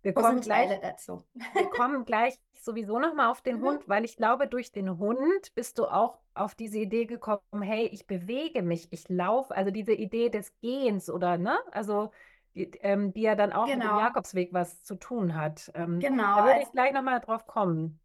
[0.01, 1.23] Wir kommen, gleich, dazu.
[1.53, 3.65] wir kommen gleich sowieso nochmal auf den mhm.
[3.65, 7.88] Hund, weil ich glaube, durch den Hund bist du auch auf diese Idee gekommen, hey,
[7.88, 11.57] ich bewege mich, ich laufe, also diese Idee des Gehens oder, ne?
[11.71, 12.12] Also
[12.55, 13.77] die, ähm, die ja dann auch genau.
[13.77, 13.99] mit dem genau.
[14.01, 15.71] Jakobsweg was zu tun hat.
[15.75, 16.38] Ähm, genau.
[16.38, 17.99] Da würde ich gleich nochmal drauf kommen.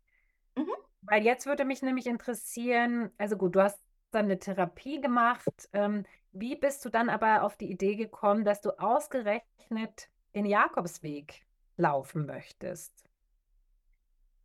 [0.57, 0.68] Mhm.
[1.02, 3.80] Weil jetzt würde mich nämlich interessieren, also gut, du hast
[4.11, 5.68] dann eine Therapie gemacht.
[5.72, 11.43] Ähm, wie bist du dann aber auf die Idee gekommen, dass du ausgerechnet den Jakobsweg
[11.76, 12.92] laufen möchtest?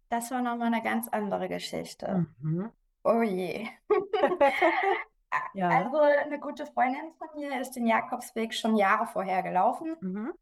[0.09, 2.27] Das war nochmal eine ganz andere Geschichte.
[2.39, 2.71] Mhm.
[3.03, 3.67] Oh je.
[5.53, 5.69] Ja.
[5.69, 10.33] Also eine gute Freundin von mir ist den Jakobsweg schon Jahre vorher gelaufen mhm.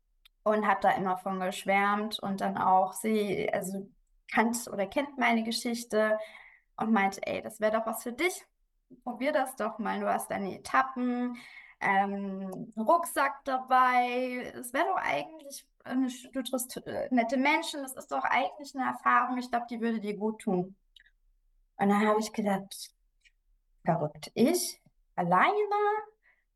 [0.44, 3.90] und hat da immer von geschwärmt und dann auch sie, also
[4.32, 6.18] kannt oder kennt meine Geschichte
[6.78, 8.46] und meinte, ey, das wäre doch was für dich.
[9.04, 10.00] Probier das doch mal.
[10.00, 11.38] Du hast deine Etappen,
[11.80, 14.54] ähm, Rucksack dabei.
[14.56, 18.90] Es wäre doch eigentlich, eine, du triffst äh, nette Menschen, das ist doch eigentlich eine
[18.90, 19.38] Erfahrung.
[19.38, 20.76] Ich glaube, die würde dir gut tun.
[21.78, 22.92] Und dann habe ich gedacht,
[23.86, 24.32] verrückt.
[24.34, 24.82] Ich
[25.16, 25.54] alleine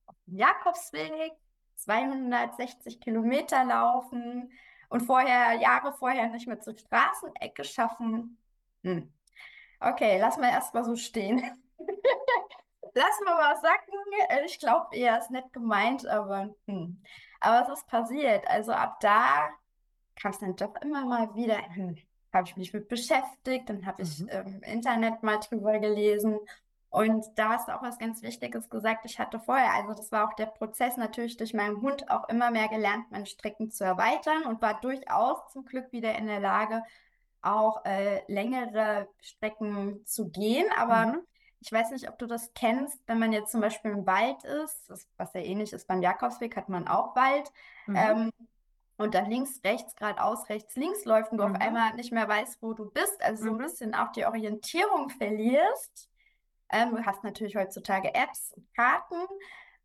[0.05, 1.33] auf dem Jakobsweg
[1.75, 4.51] 260 Kilometer laufen
[4.89, 8.37] und vorher, Jahre vorher nicht mehr zur Straßenecke schaffen.
[8.83, 9.11] Hm.
[9.79, 11.39] Okay, lass mal erstmal so stehen.
[12.93, 14.45] lass mal was sacken.
[14.45, 17.01] Ich glaube eher, ist nett gemeint, aber hm.
[17.41, 18.47] Aber es ist passiert.
[18.47, 19.49] Also ab da
[20.15, 21.57] kam es dann doch immer mal wieder.
[21.75, 21.97] Hm,
[22.33, 24.29] habe ich mich mit beschäftigt, dann habe ich mhm.
[24.29, 26.39] im Internet mal drüber gelesen
[26.91, 29.05] und da hast du auch was ganz Wichtiges gesagt.
[29.05, 32.51] Ich hatte vorher, also das war auch der Prozess natürlich durch meinen Hund auch immer
[32.51, 36.83] mehr gelernt, meine Strecken zu erweitern und war durchaus zum Glück wieder in der Lage,
[37.41, 40.65] auch äh, längere Strecken zu gehen.
[40.77, 41.19] Aber mhm.
[41.61, 44.89] Ich weiß nicht, ob du das kennst, wenn man jetzt zum Beispiel im Wald ist,
[44.89, 47.51] das, was ja ähnlich ist beim Jakobsweg, hat man auch Wald.
[47.85, 47.95] Mhm.
[47.95, 48.31] Ähm,
[48.97, 51.55] und dann links, rechts, geradeaus, rechts, links läuft und du mhm.
[51.55, 53.61] auf einmal nicht mehr weißt, wo du bist, also so ein mhm.
[53.61, 56.11] bisschen auch die Orientierung verlierst
[56.71, 59.15] ähm, du hast natürlich heutzutage Apps und Karten.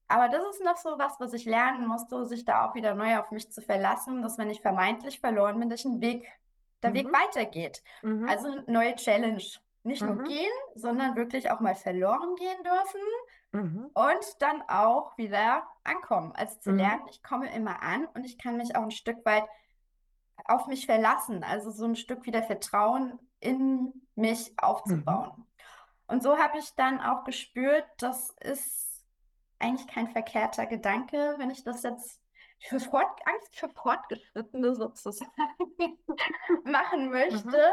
[0.08, 3.18] Aber das ist noch so was, was ich lernen musste, sich da auch wieder neu
[3.18, 6.28] auf mich zu verlassen, dass wenn ich vermeintlich verloren bin, dass ein Weg,
[6.82, 6.94] der mhm.
[6.94, 7.82] Weg weitergeht.
[8.02, 8.28] Mhm.
[8.28, 9.42] Also eine neue Challenge.
[9.86, 10.16] Nicht mhm.
[10.16, 13.00] nur gehen, sondern wirklich auch mal verloren gehen dürfen
[13.52, 13.90] mhm.
[13.94, 16.32] und dann auch wieder ankommen.
[16.34, 16.78] Also zu mhm.
[16.78, 19.44] lernen, ich komme immer an und ich kann mich auch ein Stück weit
[20.44, 21.44] auf mich verlassen.
[21.44, 25.32] Also so ein Stück wieder Vertrauen in mich aufzubauen.
[25.36, 25.46] Mhm.
[26.08, 29.04] Und so habe ich dann auch gespürt, das ist
[29.60, 32.20] eigentlich kein verkehrter Gedanke, wenn ich das jetzt
[32.58, 35.30] für Fort Angst für Fortgeschrittene sozusagen
[36.64, 37.70] machen möchte.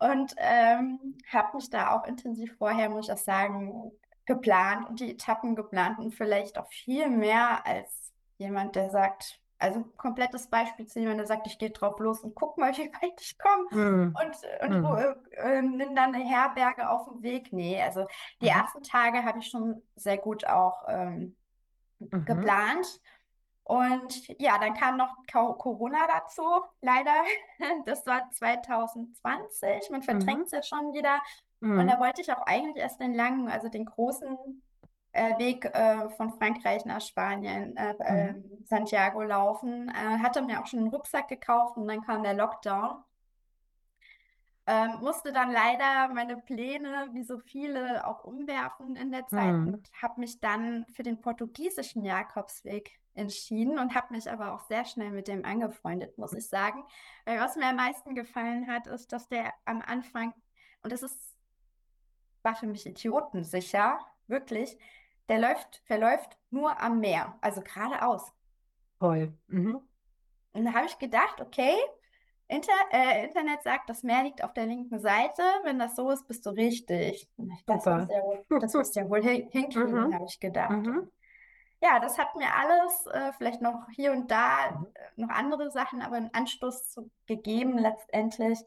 [0.00, 0.10] Mhm.
[0.10, 3.92] Und ähm, habe mich da auch intensiv vorher, muss ich auch sagen,
[4.26, 9.84] geplant und die Etappen geplant und vielleicht auch viel mehr als jemand, der sagt, also
[9.96, 13.20] komplettes Beispiel zu jemandem, der sagt, ich gehe drauf los und guck mal, wie weit
[13.20, 14.14] ich komme mm.
[14.14, 14.84] und, und mm.
[14.84, 14.94] wo,
[15.40, 17.52] äh, nimm dann eine Herberge auf dem Weg.
[17.52, 18.06] Nee, also
[18.40, 18.56] die mhm.
[18.60, 21.36] ersten Tage habe ich schon sehr gut auch ähm,
[21.98, 22.24] mhm.
[22.24, 23.00] geplant.
[23.66, 26.44] Und ja, dann kam noch Corona dazu,
[26.80, 27.24] leider.
[27.84, 29.90] Das war 2020.
[29.90, 30.56] Man verdrängt es mhm.
[30.56, 31.20] ja schon wieder.
[31.60, 31.88] Und mhm.
[31.88, 34.62] da wollte ich auch eigentlich erst den langen, also den großen
[35.10, 37.98] äh, Weg äh, von Frankreich nach Spanien, äh, mhm.
[38.04, 39.88] Ähm, Santiago laufen.
[39.88, 43.02] Äh, hatte mir auch schon einen Rucksack gekauft und dann kam der Lockdown.
[44.68, 49.74] Ähm, musste dann leider meine Pläne, wie so viele, auch umwerfen in der Zeit mhm.
[49.74, 54.84] und habe mich dann für den portugiesischen Jakobsweg entschieden und habe mich aber auch sehr
[54.84, 56.84] schnell mit dem angefreundet, muss ich sagen.
[57.24, 60.34] Weil was mir am meisten gefallen hat, ist, dass der am Anfang,
[60.82, 61.36] und das ist,
[62.42, 64.78] war für mich idiotensicher, wirklich,
[65.28, 68.32] der läuft, verläuft nur am Meer, also geradeaus.
[68.98, 69.32] Toll.
[69.48, 69.80] Mhm.
[70.52, 71.74] Und da habe ich gedacht, okay,
[72.48, 75.42] Inter äh, Internet sagt, das Meer liegt auf der linken Seite.
[75.64, 77.28] Wenn das so ist, bist du richtig.
[77.66, 80.14] Das wirst ja wohl, das wirst ja wohl hinkriegen, mhm.
[80.14, 80.70] habe ich gedacht.
[80.70, 81.10] Mhm.
[81.82, 84.86] Ja, das hat mir alles, äh, vielleicht noch hier und da mhm.
[84.94, 88.58] äh, noch andere Sachen, aber einen Anstoß zu, gegeben letztendlich.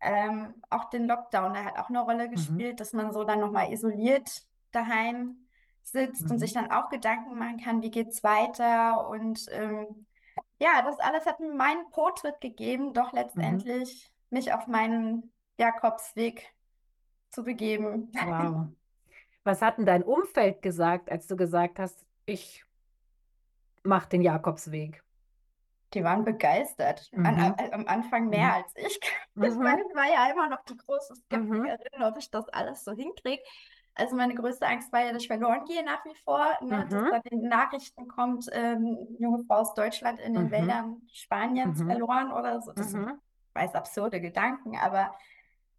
[0.00, 2.32] Ähm, auch den Lockdown, der hat auch eine Rolle mhm.
[2.32, 4.42] gespielt, dass man so dann nochmal isoliert
[4.72, 5.46] daheim
[5.82, 6.32] sitzt mhm.
[6.32, 10.06] und sich dann auch Gedanken machen kann, wie geht's weiter und ähm,
[10.58, 13.18] ja, das alles hat mir meinen Potritt gegeben, doch mhm.
[13.18, 14.36] letztendlich mhm.
[14.36, 16.54] mich auf meinen Jakobsweg
[17.30, 18.10] zu begeben.
[18.14, 18.68] Wow.
[19.44, 22.64] Was hat denn dein Umfeld gesagt, als du gesagt hast, ich
[23.82, 25.02] mache den Jakobsweg?
[25.94, 27.08] Die waren begeistert.
[27.12, 27.26] Mhm.
[27.26, 28.54] An, äh, am Anfang mehr mhm.
[28.54, 29.00] als ich.
[29.38, 29.62] Ich mhm.
[29.62, 31.18] meine, war ja immer noch die große mhm.
[31.18, 33.42] Skeptikerin, ob ich das alles so hinkriege.
[33.94, 36.46] Also meine größte Angst war ja, dass ich verloren gehe nach wie vor.
[36.62, 36.84] Ne?
[36.84, 36.90] Mhm.
[36.90, 40.50] Dass dann in den Nachrichten kommt, ähm, junge Frau aus Deutschland in den mhm.
[40.50, 41.86] Wäldern Spaniens mhm.
[41.86, 42.72] verloren oder so.
[42.72, 43.18] Das mhm.
[43.54, 45.14] weiß absurde Gedanken, aber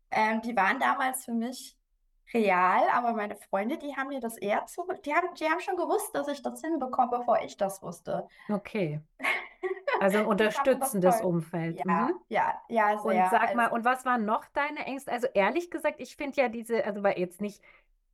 [0.10, 1.78] ähm, die waren damals für mich
[2.34, 5.76] real, aber meine Freunde, die haben mir das eher zu, die haben, die haben schon
[5.76, 8.28] gewusst, dass ich das hinbekomme, bevor ich das wusste.
[8.50, 9.02] Okay.
[10.00, 11.80] Also ein unterstützendes Umfeld.
[11.84, 12.14] Ja, mhm.
[12.28, 13.24] ja, ja, sehr.
[13.24, 15.12] Und sag mal, also, und was waren noch deine Ängste?
[15.12, 17.64] Also ehrlich gesagt, ich finde ja diese, also war jetzt nicht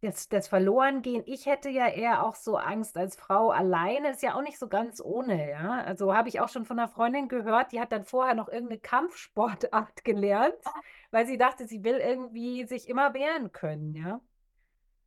[0.04, 4.36] das, das Verlorengehen, ich hätte ja eher auch so Angst als Frau alleine, ist ja
[4.36, 5.82] auch nicht so ganz ohne, ja.
[5.84, 8.80] Also habe ich auch schon von einer Freundin gehört, die hat dann vorher noch irgendeine
[8.80, 10.72] Kampfsportart gelernt, ah.
[11.14, 14.20] Weil sie dachte, sie will irgendwie sich immer wehren können, ja.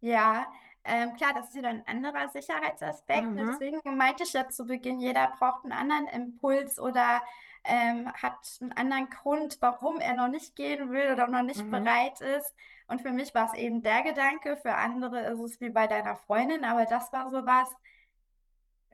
[0.01, 0.47] Ja,
[0.85, 3.27] ähm, klar, das ist wieder ein anderer Sicherheitsaspekt.
[3.27, 3.37] Mhm.
[3.37, 7.23] Deswegen meinte ich ja zu Beginn, jeder braucht einen anderen Impuls oder
[7.65, 11.73] ähm, hat einen anderen Grund, warum er noch nicht gehen will oder noch nicht mhm.
[11.73, 12.55] bereit ist.
[12.87, 16.15] Und für mich war es eben der Gedanke, für andere ist es wie bei deiner
[16.15, 17.69] Freundin, aber das war so was.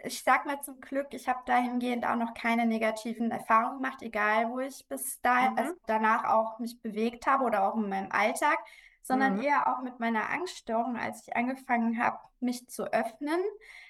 [0.05, 4.51] Ich sag mal zum Glück, ich habe dahingehend auch noch keine negativen Erfahrungen gemacht, egal
[4.51, 5.59] wo ich bis da, mhm.
[5.59, 8.59] also danach auch mich bewegt habe oder auch in meinem Alltag,
[9.03, 9.43] sondern mhm.
[9.43, 13.41] eher auch mit meiner Angststörung, als ich angefangen habe, mich zu öffnen,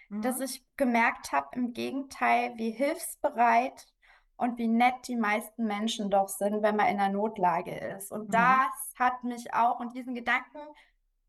[0.08, 0.22] mhm.
[0.22, 3.86] dass ich gemerkt habe, im Gegenteil, wie hilfsbereit
[4.36, 8.10] und wie nett die meisten Menschen doch sind, wenn man in einer Notlage ist.
[8.10, 8.32] Und mhm.
[8.32, 10.58] das hat mich auch, und diesen Gedanken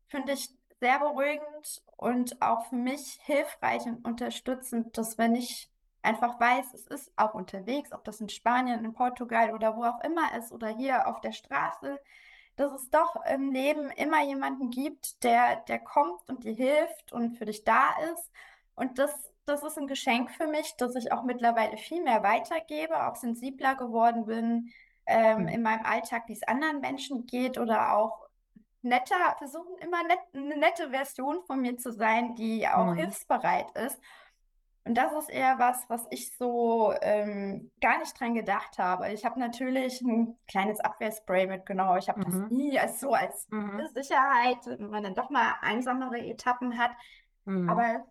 [0.08, 0.50] finde ich
[0.84, 5.70] sehr beruhigend und auch für mich hilfreich und unterstützend, dass wenn ich
[6.02, 10.04] einfach weiß, es ist auch unterwegs, ob das in Spanien, in Portugal oder wo auch
[10.04, 11.98] immer ist oder hier auf der Straße,
[12.56, 17.38] dass es doch im Leben immer jemanden gibt, der, der kommt und dir hilft und
[17.38, 18.30] für dich da ist.
[18.74, 23.06] Und das das ist ein Geschenk für mich, dass ich auch mittlerweile viel mehr weitergebe,
[23.06, 24.70] auch sensibler geworden bin
[25.06, 25.48] ähm, mhm.
[25.48, 28.23] in meinem Alltag, wie es anderen Menschen geht oder auch
[28.84, 32.94] netter, versuchen immer net, eine nette Version von mir zu sein, die auch mhm.
[32.94, 33.98] hilfsbereit ist.
[34.86, 39.10] Und das ist eher was, was ich so ähm, gar nicht dran gedacht habe.
[39.12, 41.98] Ich habe natürlich ein kleines Abwehrspray mitgenommen.
[41.98, 42.24] Ich habe mhm.
[42.24, 43.80] das nie als so als mhm.
[43.94, 46.90] Sicherheit, wenn man dann doch mal einsamere Etappen hat.
[47.46, 47.70] Mhm.
[47.70, 48.04] Aber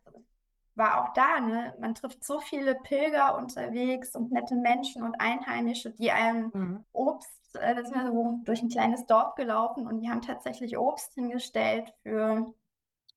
[0.76, 1.76] war auch da, ne?
[1.80, 6.86] Man trifft so viele Pilger unterwegs und nette Menschen und Einheimische, die einem mhm.
[6.92, 11.14] Obst, äh, sind wir so durch ein kleines Dorf gelaufen und die haben tatsächlich Obst
[11.14, 12.54] hingestellt für,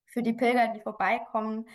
[0.05, 1.65] für die Pilger, die vorbeikommen.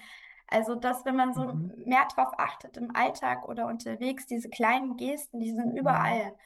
[0.48, 1.72] Also, dass, wenn man so mhm.
[1.86, 6.26] mehr drauf achtet im Alltag oder unterwegs, diese kleinen Gesten, die sind überall.
[6.26, 6.36] Mhm.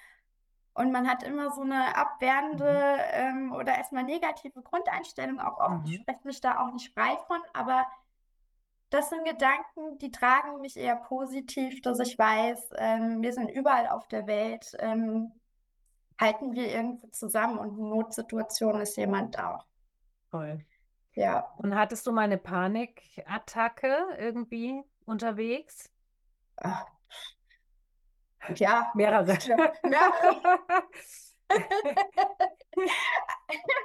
[0.75, 3.49] Und man hat immer so eine abwehrende mhm.
[3.49, 5.41] ähm, oder erstmal negative Grundeinstellung.
[5.41, 5.93] Auch oft mhm.
[5.93, 7.87] spreche mich da auch nicht frei von, aber
[8.91, 13.89] das sind Gedanken, die tragen mich eher positiv, dass ich weiß, ähm, wir sind überall
[13.89, 15.33] auf der Welt, ähm,
[16.19, 19.65] halten wir irgendwie zusammen und in Notsituation ist jemand da.
[20.31, 20.65] Toll.
[21.13, 21.53] Ja.
[21.59, 25.91] Und hattest du mal eine Panikattacke irgendwie unterwegs?
[26.57, 26.87] Ach.
[28.55, 28.91] Ja.
[28.95, 29.39] Mehrere.
[29.83, 30.43] Mehrere.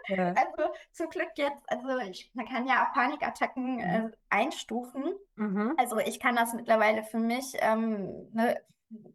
[0.09, 0.33] ja.
[0.33, 3.79] Also zum Glück jetzt, also ich, man kann ja auch Panikattacken mhm.
[3.79, 5.13] äh, einstufen.
[5.35, 5.73] Mhm.
[5.77, 8.61] Also ich kann das mittlerweile für mich, ähm, ne,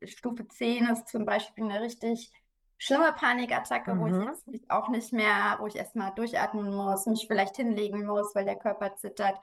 [0.05, 2.33] Stufe 10 ist zum Beispiel eine richtig
[2.79, 4.01] schlimme Panikattacke, mhm.
[4.01, 4.29] wo ich mhm.
[4.29, 8.45] jetzt mich auch nicht mehr, wo ich erstmal durchatmen muss, mich vielleicht hinlegen muss, weil
[8.45, 9.39] der Körper zittert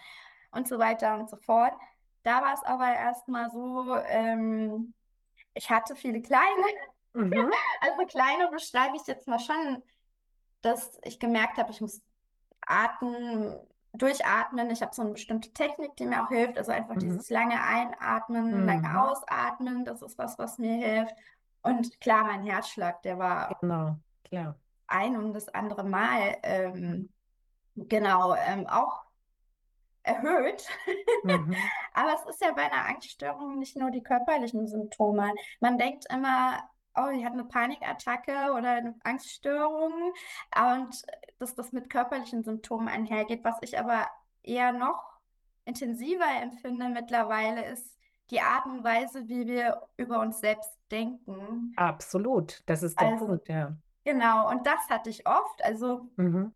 [0.51, 1.73] und so weiter und so fort.
[2.23, 4.93] Da war es aber erstmal so, ähm,
[5.53, 6.63] ich hatte viele kleine
[7.13, 7.51] Mhm.
[7.81, 9.83] Also kleine beschreibe ich jetzt mal schon,
[10.61, 12.01] dass ich gemerkt habe, ich muss
[12.61, 13.55] atmen,
[13.93, 14.71] durchatmen.
[14.71, 16.57] Ich habe so eine bestimmte Technik, die mir auch hilft.
[16.57, 17.01] Also einfach mhm.
[17.01, 18.65] dieses lange Einatmen, mhm.
[18.65, 21.15] lange Ausatmen, das ist was, was mir hilft.
[21.63, 24.55] Und klar, mein Herzschlag, der war genau, klar.
[24.87, 27.09] ein und das andere Mal ähm,
[27.75, 29.03] genau ähm, auch
[30.03, 30.67] erhöht.
[31.23, 31.55] Mhm.
[31.93, 35.33] Aber es ist ja bei einer Angststörung nicht nur die körperlichen Symptome.
[35.61, 36.61] Man denkt immer,
[36.95, 40.13] oh, die hat eine Panikattacke oder eine Angststörung
[40.55, 41.01] und
[41.39, 43.43] dass das mit körperlichen Symptomen einhergeht.
[43.43, 44.07] Was ich aber
[44.43, 45.01] eher noch
[45.65, 47.97] intensiver empfinde mittlerweile ist
[48.33, 51.73] die Art und Weise, wie wir über uns selbst denken.
[51.75, 53.77] Absolut, das ist der also, Punkt, ja.
[54.03, 55.63] Genau, und das hatte ich oft.
[55.63, 56.53] Also mhm.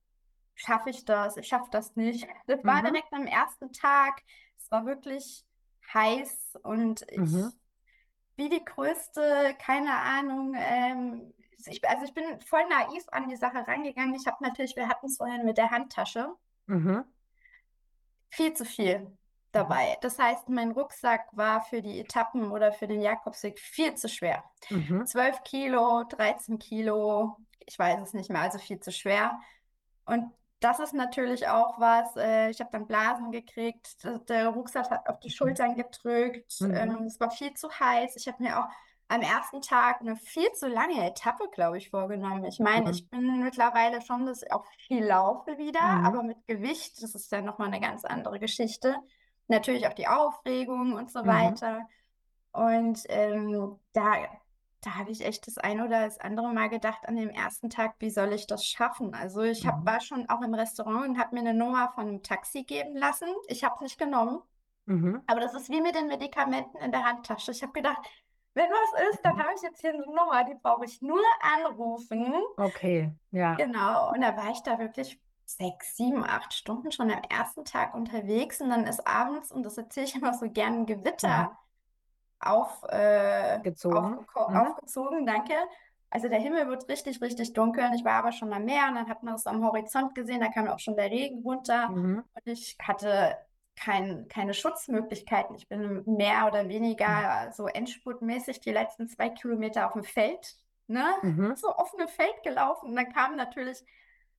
[0.56, 1.38] schaffe ich das?
[1.38, 2.28] Ich schaffe das nicht.
[2.48, 2.86] Das war Mhm.
[2.88, 4.22] direkt am ersten Tag.
[4.58, 5.46] Es war wirklich
[5.94, 7.54] heiß und ich, Mhm.
[8.36, 11.34] wie die größte, keine Ahnung, ähm,
[11.66, 14.16] ich, also ich bin voll naiv an die Sache rangegangen.
[14.16, 16.34] Ich habe natürlich, wir hatten es vorhin mit der Handtasche,
[16.66, 17.04] Mhm.
[18.30, 19.17] viel zu viel
[19.52, 19.98] dabei.
[20.02, 24.44] Das heißt, mein Rucksack war für die Etappen oder für den Jakobsweg viel zu schwer.
[24.70, 25.06] Mhm.
[25.06, 29.40] 12 Kilo, 13 Kilo, ich weiß es nicht mehr, also viel zu schwer.
[30.06, 35.08] Und das ist natürlich auch was, äh, ich habe dann Blasen gekriegt, der Rucksack hat
[35.08, 36.74] auf die Schultern gedrückt, Mhm.
[36.76, 38.16] ähm, es war viel zu heiß.
[38.16, 38.68] Ich habe mir auch
[39.10, 42.44] am ersten Tag eine viel zu lange Etappe, glaube ich, vorgenommen.
[42.46, 42.92] Ich meine, Mhm.
[42.92, 46.06] ich bin mittlerweile schon, dass ich auch viel laufe wieder, Mhm.
[46.06, 48.96] aber mit Gewicht, das ist ja nochmal eine ganz andere Geschichte.
[49.48, 51.28] Natürlich auch die Aufregung und so Mhm.
[51.28, 51.88] weiter.
[52.52, 54.16] Und ähm, da,
[54.82, 57.96] da habe ich echt das ein oder das andere Mal gedacht an dem ersten Tag,
[58.00, 59.14] wie soll ich das schaffen?
[59.14, 59.86] Also ich hab, Mhm.
[59.86, 63.28] war schon auch im Restaurant und habe mir eine Nummer von einem Taxi geben lassen.
[63.48, 64.42] Ich habe es nicht genommen,
[64.86, 65.22] Mhm.
[65.28, 67.52] aber das ist wie mit den Medikamenten in der Handtasche.
[67.52, 68.00] Ich habe gedacht,
[68.54, 72.34] wenn was ist, dann habe ich jetzt hier eine Nummer, die brauche ich nur anrufen.
[72.58, 73.54] Okay, ja.
[73.56, 77.94] Genau, und da war ich da wirklich sechs, sieben, acht Stunden schon am ersten Tag
[77.96, 80.86] unterwegs und dann ist abends, und das erzähle ich immer so gern, ein Mhm.
[80.88, 81.58] Gewitter
[82.40, 84.20] auf, äh, Gezogen.
[84.20, 84.58] aufgeko- Mhm.
[84.58, 85.54] aufgezogen, danke.
[86.10, 87.86] Also der Himmel wird richtig, richtig dunkel.
[87.86, 90.40] und Ich war aber schon am Meer und dann hat man es am Horizont gesehen,
[90.42, 92.24] da kam auch schon der Regen runter Mhm.
[92.34, 93.38] und ich hatte
[93.76, 95.56] kein, keine Schutzmöglichkeiten.
[95.56, 100.56] Ich bin mehr oder weniger so endspurtmäßig die letzten zwei Kilometer auf dem Feld,
[100.88, 101.06] ne?
[101.22, 101.56] Mhm.
[101.56, 102.90] so offene Feld gelaufen.
[102.90, 103.84] Und dann kamen natürlich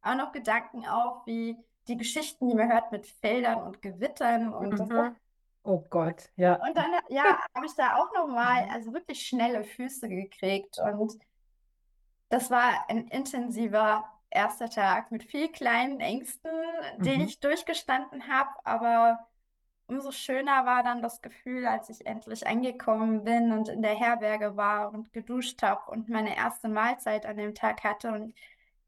[0.03, 1.57] auch noch Gedanken auf, wie
[1.89, 5.17] die Geschichten, die man hört mit Feldern und Gewittern und Mhm.
[5.65, 6.61] Oh Gott, ja.
[6.67, 10.79] und dann, ja, habe ich da auch nochmal, also wirklich schnelle Füße gekriegt.
[10.79, 11.19] Und
[12.29, 16.51] das war ein intensiver erster Tag mit viel kleinen Ängsten,
[16.99, 17.27] den Mhm.
[17.27, 18.51] ich durchgestanden habe.
[18.65, 19.27] Aber
[19.87, 24.57] umso schöner war dann das Gefühl, als ich endlich angekommen bin und in der Herberge
[24.57, 28.13] war und geduscht habe und meine erste Mahlzeit an dem Tag hatte.
[28.13, 28.35] Und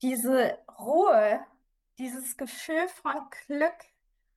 [0.02, 1.40] diese Ruhe,
[1.98, 3.14] dieses Gefühl von
[3.46, 3.74] Glück.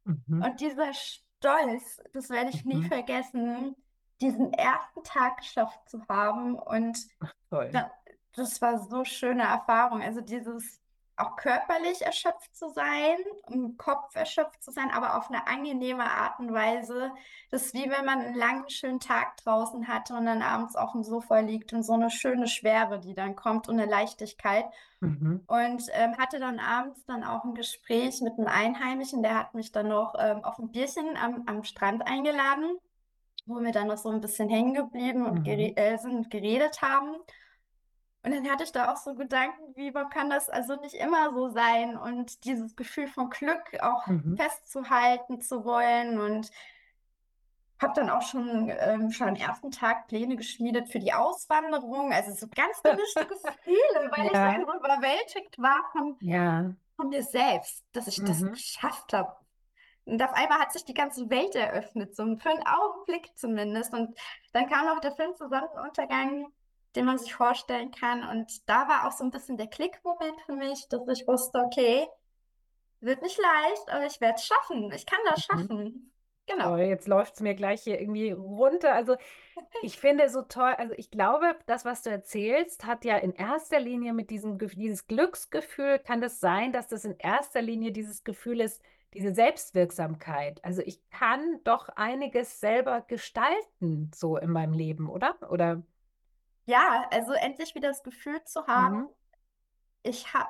[0.04, 0.42] Mhm.
[0.44, 2.86] Und dieser Stolz, das werde ich nie Mhm.
[2.86, 3.76] vergessen,
[4.22, 6.56] diesen ersten Tag geschafft zu haben.
[6.56, 7.08] Und
[7.50, 7.70] Toll.
[7.72, 7.92] da,
[8.36, 10.02] das war so schöne Erfahrung.
[10.02, 10.82] Also dieses
[11.16, 13.18] auch körperlich erschöpft zu sein,
[13.50, 17.12] im Kopf erschöpft zu sein, aber auf eine angenehme Art und Weise.
[17.52, 20.92] Das ist wie wenn man einen langen, schönen Tag draußen hatte und dann abends auf
[20.94, 24.66] dem Sofa liegt und so eine schöne Schwere, die dann kommt und eine Leichtigkeit.
[25.02, 25.44] Mhm.
[25.48, 29.72] Und ähm, hatte dann abends dann auch ein Gespräch mit einem Einheimischen, der hat mich
[29.72, 32.78] dann noch ähm, auf ein Bierchen am, am Strand eingeladen,
[33.46, 35.78] wo wir dann noch so ein bisschen hängen geblieben und gere Mhm.
[35.78, 37.16] äh, sind und geredet haben.
[38.26, 41.34] Und dann hatte ich da auch so Gedanken, wie warum kann das also nicht immer
[41.34, 44.38] so sein und dieses Gefühl von Glück auch Mhm.
[44.38, 46.50] festzuhalten zu wollen und
[47.82, 52.14] habe dann auch schon, ähm, schon am ersten Tag Pläne geschmiedet für die Auswanderung.
[52.14, 54.54] Also so ganz gemischte Gefühle, weil ich Ja.
[54.54, 56.74] dann so überwältigt war von, Ja.
[56.96, 58.52] von mir selbst, dass ich das Mhm.
[58.54, 59.36] geschafft habe.
[60.06, 63.94] Und auf einmal hat sich die ganze Welt eröffnet, so für einen Augenblick zumindest.
[63.94, 64.18] Und
[64.54, 66.48] dann kam noch der Film Sonnenuntergang,
[66.96, 68.28] den man sich vorstellen kann.
[68.30, 72.08] Und da war auch so ein bisschen der Klickmoment für mich, dass ich wusste, okay,
[73.02, 74.92] wird nicht leicht, aber ich werde es schaffen.
[74.94, 75.70] Ich kann das Mhm.
[75.70, 76.10] schaffen.
[76.46, 76.72] Genau.
[76.72, 78.94] Toll, jetzt läuft es mir gleich hier irgendwie runter.
[78.94, 79.16] Also
[79.82, 83.80] ich finde so toll, also ich glaube, das, was du erzählst, hat ja in erster
[83.80, 88.62] Linie mit diesem, dieses Glücksgefühl, kann das sein, dass das in erster Linie dieses Gefühl
[88.62, 88.82] ist,
[89.14, 90.64] diese Selbstwirksamkeit.
[90.66, 95.36] Also ich kann doch einiges selber gestalten, so in meinem Leben, oder?
[95.52, 95.84] Oder?
[96.66, 99.10] Ja, also endlich wieder das Gefühl zu haben, Mhm.
[100.04, 100.50] ich habe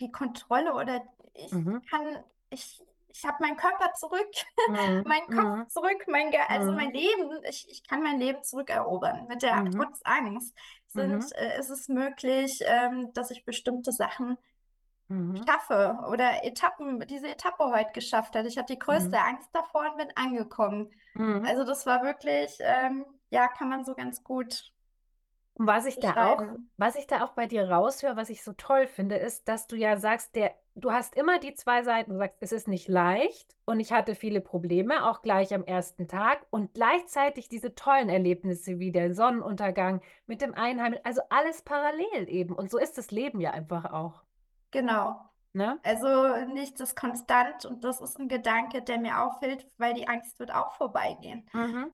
[0.00, 1.02] die Kontrolle oder
[1.34, 1.82] ich Mhm.
[1.90, 4.30] kann, ich, ich habe meinen Körper zurück,
[4.68, 5.04] Mhm.
[5.04, 5.68] meinen Kopf Mhm.
[5.68, 6.76] zurück, mein Ge also Mhm.
[6.76, 9.26] mein Leben, ich, ich kann mein Leben zurückerobern.
[9.28, 9.72] Mit der, Mhm.
[9.76, 10.54] trotz Angst
[10.88, 11.32] sind, Mhm.
[11.36, 14.38] äh, ist es möglich, ähm, dass ich bestimmte Sachen
[15.08, 15.46] Mhm.
[15.46, 18.46] schaffe oder Etappen, diese Etappe heute geschafft hat.
[18.46, 19.24] Ich hatte die größte Mhm.
[19.24, 20.90] Angst davor und bin angekommen.
[21.14, 21.44] Mhm.
[21.46, 24.72] Also das war wirklich, ähm, ja, kann man so ganz gut
[25.58, 26.42] Und was ich da auch,
[26.76, 29.74] was ich da auch bei dir raushöre, was ich so toll finde, ist, dass du
[29.74, 32.10] ja sagst, der, du hast immer die zwei Seiten.
[32.10, 36.08] Du sagst, es ist nicht leicht und ich hatte viele Probleme, auch gleich am ersten
[36.08, 42.28] Tag und gleichzeitig diese tollen Erlebnisse wie der Sonnenuntergang mit dem Einheimischen, also alles parallel
[42.28, 42.54] eben.
[42.54, 44.22] Und so ist das Leben ja einfach auch.
[44.72, 45.22] Genau.
[45.54, 45.78] Ne?
[45.84, 50.38] Also nichts ist konstant und das ist ein Gedanke, der mir auffällt, weil die Angst
[50.38, 51.48] wird auch vorbeigehen.
[51.54, 51.92] Mhm.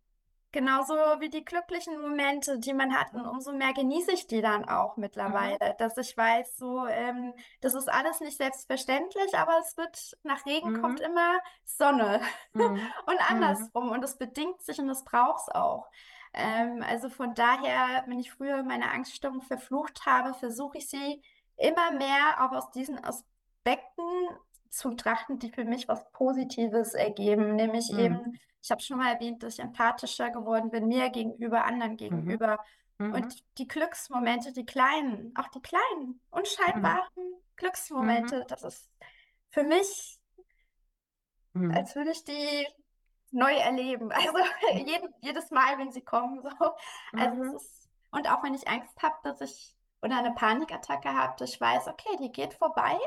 [0.53, 3.14] Genauso wie die glücklichen Momente, die man hat.
[3.14, 5.76] Und umso mehr genieße ich die dann auch mittlerweile, mhm.
[5.78, 7.32] dass ich weiß, so, ähm,
[7.62, 10.82] das ist alles nicht selbstverständlich, aber es wird, nach Regen mhm.
[10.82, 12.20] kommt immer Sonne
[12.53, 12.64] mhm.
[13.07, 13.26] und mhm.
[13.28, 13.90] andersrum.
[13.90, 15.88] Und es bedingt sich und es braucht es auch.
[16.34, 21.22] Ähm, also von daher, wenn ich früher meine Angststörung verflucht habe, versuche ich sie
[21.57, 24.05] immer mehr auch aus diesen Aspekten
[24.68, 27.98] zu trachten, die für mich was Positives ergeben, nämlich mhm.
[27.98, 31.96] eben ich habe schon mal erwähnt, dass ich empathischer geworden bin, mir gegenüber, anderen mhm.
[31.96, 32.64] gegenüber.
[32.98, 33.12] Mhm.
[33.12, 37.34] Und die Glücksmomente, die kleinen, auch die kleinen, unscheinbaren mhm.
[37.56, 38.44] Glücksmomente, mhm.
[38.48, 38.90] das ist
[39.50, 40.18] für mich,
[41.54, 41.72] mhm.
[41.72, 42.66] als würde ich die
[43.32, 44.10] neu erleben.
[44.12, 44.38] Also
[44.74, 46.40] jeden, jedes Mal, wenn sie kommen.
[46.42, 46.72] So.
[47.12, 47.56] Also mhm.
[47.56, 51.60] ist, und auch wenn ich Angst habe, dass ich oder eine Panikattacke habe, dass ich
[51.60, 52.98] weiß, okay, die geht vorbei.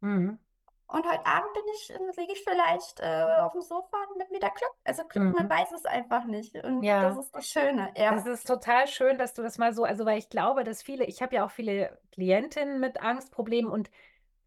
[0.00, 0.38] Mhm.
[0.86, 4.28] Und heute Abend bin ich, äh, liege ich vielleicht äh, auf dem Sofa und bin
[4.30, 4.72] wieder Glück.
[4.84, 5.32] Also Glück, mhm.
[5.32, 6.54] man weiß es einfach nicht.
[6.62, 7.02] Und ja.
[7.02, 7.92] das ist das Schöne.
[7.96, 8.14] Ja.
[8.14, 11.04] Das ist total schön, dass du das mal so, also weil ich glaube, dass viele,
[11.04, 13.90] ich habe ja auch viele Klientinnen mit Angstproblemen und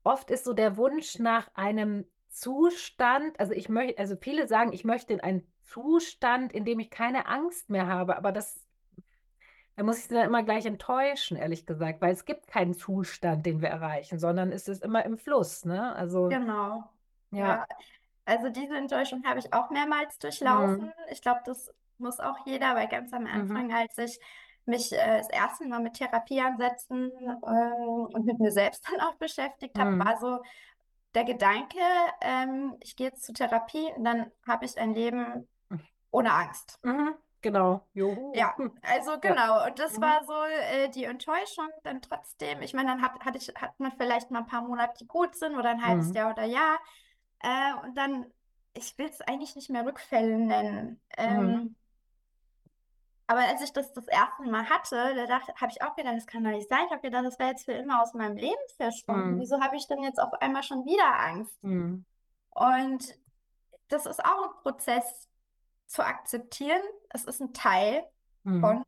[0.03, 4.85] oft ist so der Wunsch nach einem Zustand, also ich möchte, also viele sagen, ich
[4.85, 8.66] möchte in einen Zustand, in dem ich keine Angst mehr habe, aber das
[9.77, 13.45] da muss ich sie dann immer gleich enttäuschen, ehrlich gesagt, weil es gibt keinen Zustand,
[13.45, 15.95] den wir erreichen, sondern es ist immer im Fluss, ne?
[15.95, 16.83] Also, Genau.
[17.31, 17.61] ja.
[17.61, 17.67] Ja,
[18.25, 20.87] also diese Enttäuschung habe ich auch mehrmals durchlaufen.
[20.87, 20.93] Mhm.
[21.11, 23.27] Ich glaube, das muss auch jeder, weil ganz am Mhm.
[23.27, 24.19] Anfang, als ich
[24.65, 29.15] mich äh, das erste Mal mit Therapie ansetzen ähm, und mit mir selbst dann auch
[29.15, 30.19] beschäftigt habe, war mhm.
[30.19, 30.43] so
[31.15, 31.79] der Gedanke,
[32.21, 35.47] ähm, ich gehe jetzt zur Therapie und dann habe ich ein Leben
[36.11, 36.79] ohne Angst.
[36.83, 37.15] Mhm.
[37.41, 37.85] Genau.
[37.93, 38.33] Juhu.
[38.35, 39.65] Ja, also genau.
[39.65, 40.01] Und das mhm.
[40.01, 42.61] war so äh, die Enttäuschung dann trotzdem.
[42.61, 45.35] Ich meine, dann hat, hatte ich, hat man vielleicht mal ein paar Monate, die gut
[45.35, 46.15] sind oder ein halbes mhm.
[46.15, 46.79] Jahr oder Jahr.
[47.41, 48.25] Äh, und dann,
[48.73, 50.99] ich will es eigentlich nicht mehr Rückfälle nennen.
[51.17, 51.75] Ähm, mhm.
[53.27, 56.45] Aber als ich das das erste Mal hatte, da habe ich auch gedacht, das kann
[56.45, 56.85] doch nicht sein.
[56.85, 59.35] Ich habe gedacht, das wäre jetzt für immer aus meinem Leben verschwunden.
[59.35, 59.39] Mhm.
[59.41, 61.61] Wieso habe ich denn jetzt auf einmal schon wieder Angst?
[61.61, 62.05] Mhm.
[62.51, 63.19] Und
[63.89, 65.27] das ist auch ein Prozess,
[65.87, 68.03] zu akzeptieren, es ist ein Teil
[68.43, 68.61] mhm.
[68.61, 68.85] von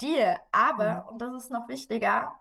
[0.00, 0.38] dir.
[0.50, 1.08] Aber, mhm.
[1.08, 2.34] und das ist noch wichtiger,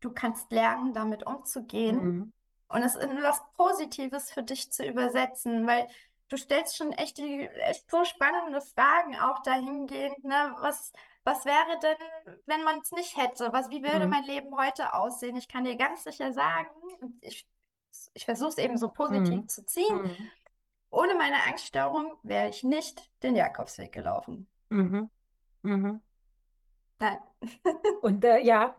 [0.00, 2.32] du kannst lernen, damit umzugehen mhm.
[2.68, 5.86] und es in was Positives für dich zu übersetzen, weil
[6.28, 10.54] du stellst schon echt, die, echt so spannende Fragen auch dahingehend, ne?
[10.60, 10.92] Was,
[11.24, 13.52] was wäre denn, wenn man es nicht hätte?
[13.52, 14.10] Was, wie würde mhm.
[14.10, 15.36] mein Leben heute aussehen?
[15.36, 16.68] Ich kann dir ganz sicher sagen,
[17.20, 17.46] ich,
[18.14, 19.48] ich versuche es eben so positiv mhm.
[19.48, 20.30] zu ziehen.
[20.90, 24.46] Ohne meine Angststörung wäre ich nicht den Jakobsweg gelaufen.
[24.70, 25.08] Mhm.
[25.62, 26.00] Mhm.
[26.98, 27.18] Nein.
[28.02, 28.76] Und äh, ja,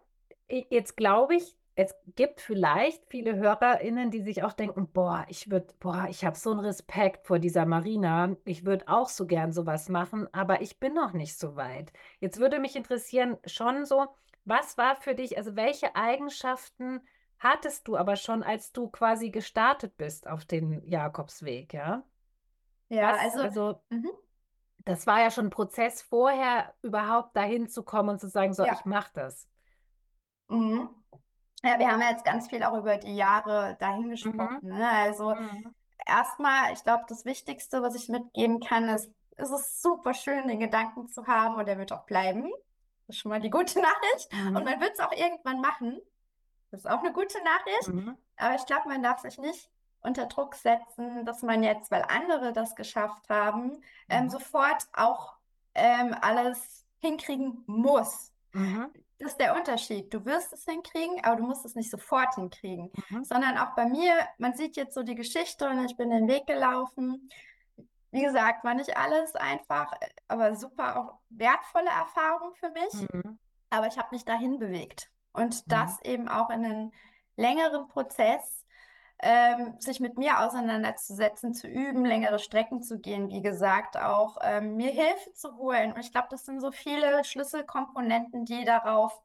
[0.47, 5.73] jetzt glaube ich, es gibt vielleicht viele HörerInnen, die sich auch denken, boah, ich würde,
[5.79, 8.35] boah, ich habe so einen Respekt vor dieser Marina.
[8.43, 11.93] Ich würde auch so gern sowas machen, aber ich bin noch nicht so weit.
[12.19, 14.07] Jetzt würde mich interessieren, schon so,
[14.43, 17.01] was war für dich, also welche Eigenschaften
[17.41, 22.03] hattest du aber schon, als du quasi gestartet bist auf den Jakobsweg, ja?
[22.87, 24.11] Ja, Was, also, also mhm.
[24.79, 28.63] das war ja schon ein Prozess vorher, überhaupt dahin zu kommen und zu sagen, so,
[28.63, 28.73] ja.
[28.73, 29.47] ich mache das.
[30.49, 30.89] Mhm.
[31.63, 34.09] Ja, wir haben ja jetzt ganz viel auch über die Jahre dahin mhm.
[34.11, 34.59] gesprochen.
[34.61, 34.77] Mhm.
[34.77, 34.89] Ne?
[34.89, 35.73] Also mhm.
[36.05, 40.59] erstmal, ich glaube, das Wichtigste, was ich mitgeben kann, ist, es ist super schön, den
[40.59, 42.51] Gedanken zu haben und der wird auch bleiben.
[43.07, 44.31] Das ist schon mal die gute Nachricht.
[44.33, 44.63] Und mhm.
[44.63, 45.99] man wird es auch irgendwann machen.
[46.71, 47.87] Das ist auch eine gute Nachricht.
[47.89, 48.17] Mhm.
[48.37, 49.69] Aber ich glaube, man darf sich nicht
[50.01, 54.29] unter Druck setzen, dass man jetzt, weil andere das geschafft haben, ähm, mhm.
[54.29, 55.35] sofort auch
[55.75, 58.33] ähm, alles hinkriegen muss.
[58.53, 58.91] Mhm.
[59.19, 60.11] Das ist der Unterschied.
[60.11, 62.91] Du wirst es hinkriegen, aber du musst es nicht sofort hinkriegen.
[63.09, 63.23] Mhm.
[63.23, 66.47] Sondern auch bei mir, man sieht jetzt so die Geschichte und ich bin den Weg
[66.47, 67.29] gelaufen.
[68.09, 69.93] Wie gesagt, war nicht alles einfach,
[70.27, 73.07] aber super auch wertvolle Erfahrung für mich.
[73.13, 73.37] Mhm.
[73.69, 75.11] Aber ich habe mich dahin bewegt.
[75.33, 75.69] Und mhm.
[75.69, 76.93] das eben auch in einen
[77.35, 78.61] längeren Prozess,
[79.23, 84.77] ähm, sich mit mir auseinanderzusetzen, zu üben, längere Strecken zu gehen, wie gesagt, auch ähm,
[84.77, 85.93] mir Hilfe zu holen.
[85.93, 89.21] Und ich glaube, das sind so viele Schlüsselkomponenten, die darauf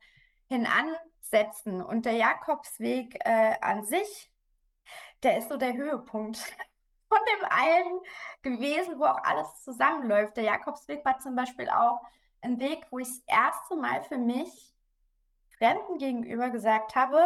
[0.49, 1.83] hin ansetzen.
[1.83, 4.31] Und der Jakobsweg äh, an sich,
[5.23, 6.37] der ist so der Höhepunkt
[7.09, 8.01] von dem allen
[8.43, 10.37] gewesen, wo auch alles zusammenläuft.
[10.37, 12.03] Der Jakobsweg war zum Beispiel auch
[12.43, 14.76] ein Weg, wo ich das erste Mal für mich
[15.59, 17.21] Fremden gegenüber gesagt habe,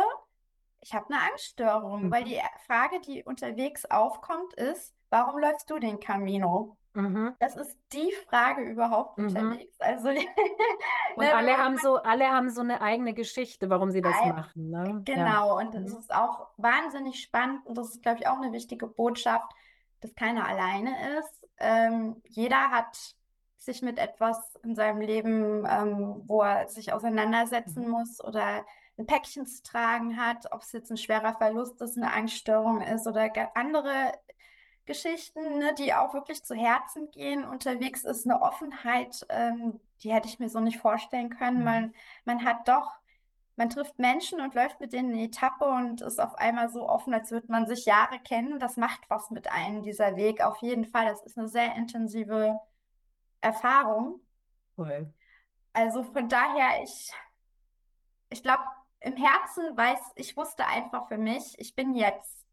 [0.81, 2.11] ich habe eine Angststörung, mhm.
[2.11, 6.76] weil die Frage, die unterwegs aufkommt, ist, warum läufst du den Camino?
[6.95, 7.35] Mhm.
[7.39, 9.28] Das ist die Frage überhaupt mhm.
[9.28, 9.81] unterwegs.
[9.81, 10.16] Also und
[11.18, 14.70] ne, alle haben so, alle haben so eine eigene Geschichte, warum sie das ein, machen.
[14.70, 15.03] Ne?
[15.05, 15.66] Genau, ja.
[15.66, 15.99] und es mhm.
[15.99, 19.53] ist auch wahnsinnig spannend und das ist, glaube ich, auch eine wichtige Botschaft,
[20.01, 21.49] dass keiner alleine ist.
[21.59, 23.14] Ähm, jeder hat
[23.61, 27.90] sich mit etwas in seinem Leben, ähm, wo er sich auseinandersetzen mhm.
[27.90, 28.64] muss oder
[28.98, 33.06] ein Päckchen zu tragen hat, ob es jetzt ein schwerer Verlust ist, eine Angststörung ist
[33.06, 34.12] oder andere
[34.86, 37.44] Geschichten, ne, die auch wirklich zu Herzen gehen.
[37.44, 41.58] Unterwegs ist eine Offenheit, ähm, die hätte ich mir so nicht vorstellen können.
[41.58, 41.64] Mhm.
[41.64, 41.94] Man,
[42.24, 42.90] man hat doch,
[43.56, 47.12] man trifft Menschen und läuft mit denen eine Etappe und ist auf einmal so offen,
[47.12, 48.58] als würde man sich Jahre kennen.
[48.58, 50.42] Das macht was mit einem, dieser Weg.
[50.42, 51.04] Auf jeden Fall.
[51.06, 52.58] Das ist eine sehr intensive
[53.41, 54.20] Erfahrung.
[54.76, 55.12] Cool.
[55.72, 57.12] Also von daher, ich,
[58.30, 58.62] ich glaube,
[59.01, 62.45] im Herzen weiß, ich wusste einfach für mich, ich bin jetzt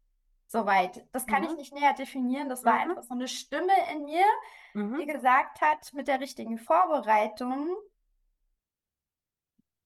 [0.46, 1.06] soweit.
[1.12, 1.48] Das kann mhm.
[1.50, 2.48] ich nicht näher definieren.
[2.48, 2.90] Das war mhm.
[2.90, 4.24] einfach so eine Stimme in mir,
[4.74, 4.98] mhm.
[4.98, 7.68] die gesagt hat, mit der richtigen Vorbereitung,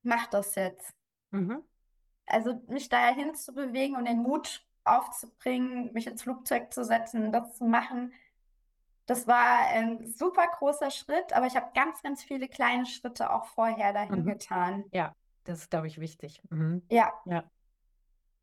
[0.02, 0.94] mach das jetzt.
[1.30, 1.62] Mhm.
[2.26, 7.56] Also mich dahin zu bewegen und den Mut aufzubringen, mich ins Flugzeug zu setzen, das
[7.56, 8.12] zu machen.
[9.06, 13.46] Das war ein super großer Schritt, aber ich habe ganz, ganz viele kleine Schritte auch
[13.46, 14.26] vorher dahin mhm.
[14.26, 14.84] getan.
[14.92, 15.14] Ja.
[15.44, 16.40] Das ist, glaube ich, wichtig.
[16.50, 16.82] Mhm.
[16.90, 17.12] Ja.
[17.24, 17.44] Ja.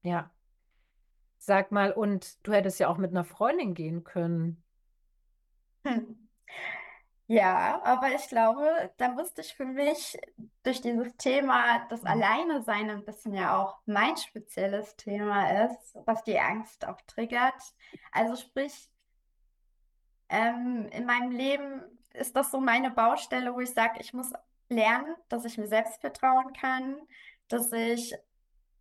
[0.01, 0.32] Ja.
[1.38, 4.64] Sag mal, und du hättest ja auch mit einer Freundin gehen können.
[5.86, 6.16] Hm.
[7.32, 10.20] Ja, aber ich glaube, da musste ich für mich
[10.64, 12.07] durch dieses Thema das mhm.
[12.07, 17.53] Alleine sein ein bisschen ja auch mein spezielles Thema ist, was die Angst auch triggert.
[18.12, 18.89] Also sprich,
[20.30, 24.32] ähm, in meinem Leben ist das so meine Baustelle, wo ich sage, ich muss
[24.69, 26.95] lernen, dass ich mir selbst vertrauen kann,
[27.47, 28.15] dass ich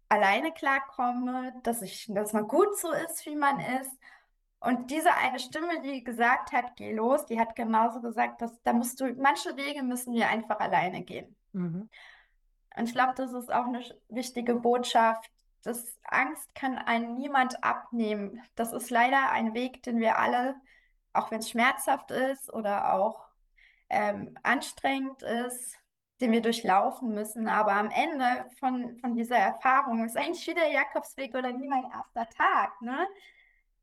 [0.09, 3.91] alleine klarkomme, dass ich, dass man gut so ist, wie man ist.
[4.61, 8.73] Und diese eine Stimme, die gesagt hat, geh los, die hat genauso gesagt, dass da
[8.73, 11.37] musst du, manche Wege müssen wir einfach alleine gehen.
[11.53, 11.89] Mhm.
[12.77, 15.31] Und ich glaube, das ist auch eine wichtige Botschaft.
[15.63, 18.41] dass Angst kann einen niemand abnehmen.
[18.55, 20.55] Das ist leider ein Weg, den wir alle,
[21.13, 23.29] auch wenn es schmerzhaft ist oder auch
[23.91, 25.77] ähm, anstrengend ist,
[26.21, 27.49] den wir durchlaufen müssen.
[27.49, 31.85] Aber am Ende von, von dieser Erfahrung ist eigentlich wie der Jakobsweg oder wie mein
[31.85, 32.81] erster Tag.
[32.83, 33.07] Ne?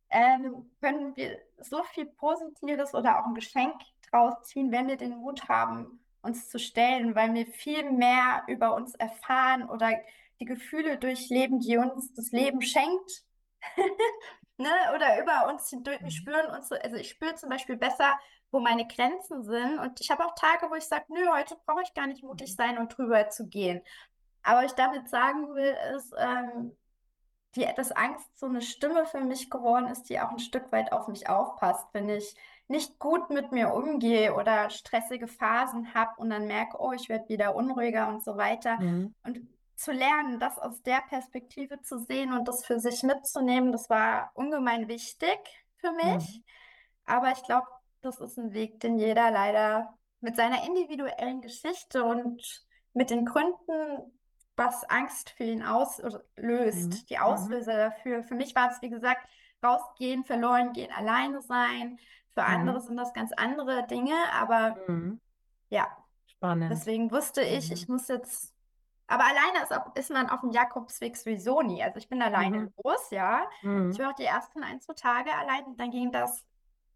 [0.10, 3.76] Ähm, können wir so viel Positives oder auch ein Geschenk
[4.10, 8.76] draus ziehen, wenn wir den Mut haben, uns zu stellen, weil wir viel mehr über
[8.76, 9.92] uns erfahren oder
[10.40, 13.24] die Gefühle durchleben, die uns das Leben schenkt.
[14.58, 14.70] ne?
[14.94, 16.12] Oder über uns hindurch, wir mhm.
[16.12, 18.18] spüren uns, also ich spüre zum Beispiel besser,
[18.52, 19.80] wo meine Grenzen sind.
[19.80, 22.52] Und ich habe auch Tage, wo ich sage, nö, heute brauche ich gar nicht mutig
[22.52, 22.56] mhm.
[22.56, 23.82] sein und drüber zu gehen.
[24.44, 26.76] Aber ich damit sagen will, ist, ähm,
[27.56, 30.92] die, dass Angst so eine Stimme für mich geworden ist, die auch ein Stück weit
[30.92, 32.36] auf mich aufpasst, wenn ich
[32.68, 37.30] nicht gut mit mir umgehe oder stressige Phasen habe und dann merke, oh, ich werde
[37.30, 38.80] wieder unruhiger und so weiter.
[38.80, 39.14] Mhm.
[39.24, 43.90] Und zu lernen, das aus der Perspektive zu sehen und das für sich mitzunehmen, das
[43.90, 45.38] war ungemein wichtig
[45.78, 46.38] für mich.
[46.38, 46.44] Mhm.
[47.06, 47.68] Aber ich glaube,
[48.02, 52.42] das ist ein Weg, den jeder leider mit seiner individuellen Geschichte und
[52.94, 54.12] mit den Gründen,
[54.56, 57.06] was Angst für ihn auslöst, mhm.
[57.10, 57.22] die mhm.
[57.22, 57.92] Auslöser mhm.
[57.92, 58.24] dafür.
[58.24, 59.28] Für mich war es, wie gesagt,
[59.64, 62.00] rausgehen, verloren gehen, alleine sein.
[62.30, 62.48] Für mhm.
[62.48, 65.20] andere sind das ganz andere Dinge, aber mhm.
[65.70, 65.88] ja.
[66.28, 66.72] Spannend.
[66.72, 68.55] Deswegen wusste ich, ich muss jetzt
[69.08, 71.84] aber alleine ist, auch, ist man auf dem Jakobsweg sowieso nie.
[71.84, 72.74] Also ich bin alleine mhm.
[72.84, 73.48] los, ja.
[73.62, 73.92] Mhm.
[73.92, 75.78] Ich war auch die ersten ein, zwei Tage allein.
[75.78, 76.44] Dann ging das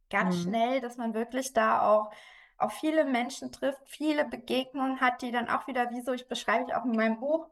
[0.10, 0.42] ganz mhm.
[0.42, 2.12] schnell, dass man wirklich da auch
[2.58, 6.66] auf viele Menschen trifft, viele Begegnungen hat, die dann auch wieder, wie so, ich beschreibe
[6.68, 7.48] ich auch in meinem Buch,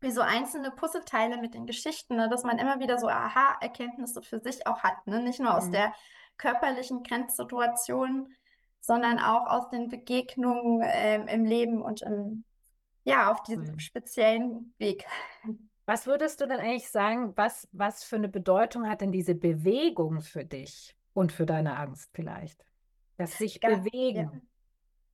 [0.00, 4.40] wie so einzelne Puzzleteile mit den Geschichten, ne, dass man immer wieder so Aha-Erkenntnisse für
[4.40, 5.06] sich auch hat.
[5.06, 5.22] Ne?
[5.22, 5.72] Nicht nur aus mhm.
[5.72, 5.94] der
[6.38, 8.34] körperlichen Grenzsituation,
[8.80, 12.44] sondern auch aus den Begegnungen ähm, im Leben und im,
[13.04, 13.78] ja, auf diesem mhm.
[13.78, 15.04] speziellen Weg.
[15.86, 20.20] Was würdest du denn eigentlich sagen, was, was für eine Bedeutung hat denn diese Bewegung
[20.20, 20.96] für dich?
[21.14, 22.64] Und für deine Angst vielleicht.
[23.18, 24.48] Das sich ganz, bewegen.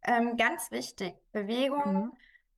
[0.07, 0.19] Ja.
[0.19, 1.15] Ähm, ganz wichtig.
[1.33, 1.93] Bewegung.
[1.93, 2.13] Mhm.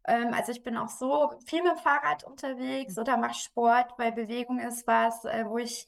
[0.04, 3.00] Ähm, also ich bin auch so viel mit dem Fahrrad unterwegs mhm.
[3.00, 5.86] oder mache Sport, weil Bewegung ist was, äh, wo ich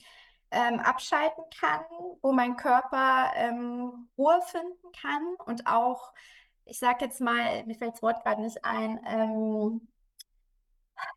[0.50, 1.82] ähm, abschalten kann,
[2.20, 6.12] wo mein Körper ähm, Ruhe finden kann und auch,
[6.64, 9.88] ich sage jetzt mal, mir fällt das Wort gerade nicht ein, ähm,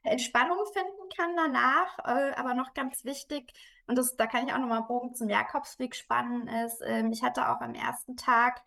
[0.03, 3.53] Entspannung finden kann danach, äh, aber noch ganz wichtig,
[3.87, 7.49] und das, da kann ich auch nochmal Bogen zum Jakobsweg spannen, ist, ähm, ich hatte
[7.49, 8.61] auch am ersten Tag,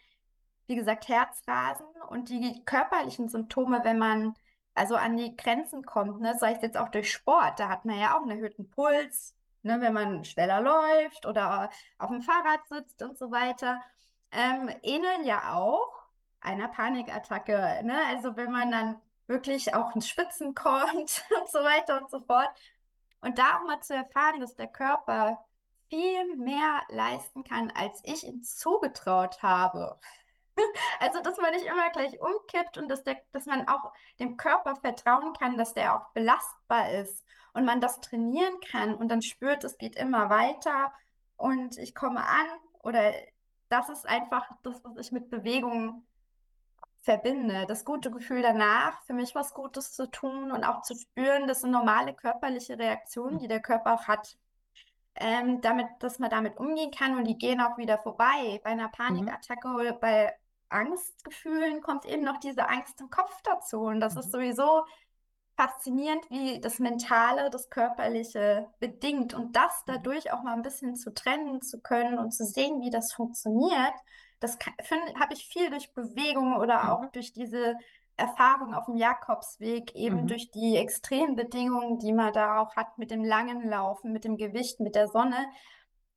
[0.66, 4.35] wie gesagt, Herzrasen und die körperlichen Symptome, wenn man
[4.74, 7.99] also an die Grenzen kommt, ne, sei es jetzt auch durch Sport, da hat man
[7.99, 13.03] ja auch einen erhöhten Puls, ne, wenn man schneller läuft oder auf dem Fahrrad sitzt
[13.03, 13.81] und so weiter,
[14.31, 15.97] ähm, ähneln ja auch
[16.41, 17.80] einer Panikattacke.
[17.82, 17.99] Ne?
[18.09, 22.51] Also wenn man dann wirklich auch ins Spitzen kommt und so weiter und so fort.
[23.20, 25.45] Und da auch mal zu erfahren, dass der Körper
[25.89, 29.99] viel mehr leisten kann, als ich ihm zugetraut habe.
[30.99, 34.74] Also, dass man nicht immer gleich umkippt und dass, der, dass man auch dem Körper
[34.74, 39.62] vertrauen kann, dass der auch belastbar ist und man das trainieren kann und dann spürt,
[39.62, 40.93] es geht immer weiter
[41.36, 42.47] und ich komme an
[42.80, 43.12] oder
[43.68, 46.05] das ist einfach das, was ich mit Bewegung
[47.01, 47.64] verbinde.
[47.66, 51.61] Das gute Gefühl danach, für mich was Gutes zu tun und auch zu spüren, das
[51.61, 54.36] sind normale körperliche Reaktionen, die der Körper auch hat.
[55.20, 58.61] Ähm, damit, dass man damit umgehen kann und die gehen auch wieder vorbei.
[58.62, 58.92] Bei einer mhm.
[58.92, 59.74] Panikattacke mhm.
[59.74, 60.32] oder bei
[60.68, 63.80] Angstgefühlen kommt eben noch diese Angst im Kopf dazu.
[63.80, 64.20] Und das mhm.
[64.20, 64.84] ist sowieso
[65.57, 69.92] faszinierend, wie das Mentale, das Körperliche bedingt und das mhm.
[69.94, 73.94] dadurch auch mal ein bisschen zu trennen zu können und zu sehen, wie das funktioniert.
[74.41, 74.59] Das
[75.20, 76.91] habe ich viel durch Bewegung oder mhm.
[76.91, 77.76] auch durch diese
[78.16, 80.26] Erfahrung auf dem Jakobsweg, eben mhm.
[80.26, 84.36] durch die extremen Bedingungen, die man da auch hat mit dem langen Laufen, mit dem
[84.36, 85.47] Gewicht, mit der Sonne,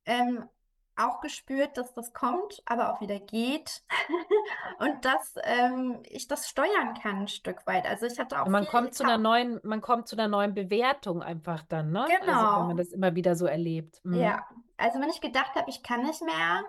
[0.04, 0.48] ähm,
[0.96, 3.82] auch gespürt, dass das kommt, aber auch wieder geht
[4.78, 7.86] und dass ähm, ich das steuern kann ein Stück weit.
[7.86, 11.22] Also ich hatte auch man kommt zu einer neuen, man kommt zu einer neuen Bewertung
[11.22, 12.06] einfach dann, ne?
[12.20, 12.32] Genau.
[12.32, 14.00] Also wenn man das immer wieder so erlebt.
[14.04, 14.14] Mhm.
[14.14, 14.46] Ja,
[14.76, 16.62] also wenn ich gedacht habe, ich kann nicht mehr,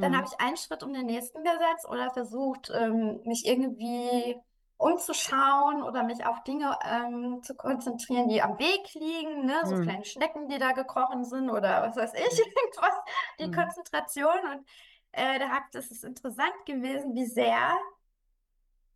[0.00, 0.16] dann mhm.
[0.16, 4.36] habe ich einen Schritt um den nächsten gesetzt oder versucht, ähm, mich irgendwie
[4.78, 9.60] umzuschauen oder mich auf Dinge ähm, zu konzentrieren, die am Weg liegen, ne?
[9.64, 9.82] so mhm.
[9.82, 12.94] kleine Schnecken, die da gekrochen sind oder was weiß ich, irgendwas,
[13.40, 13.54] die mhm.
[13.54, 14.38] Konzentration.
[14.52, 14.66] Und
[15.12, 17.76] äh, da hat es ist interessant gewesen, wie sehr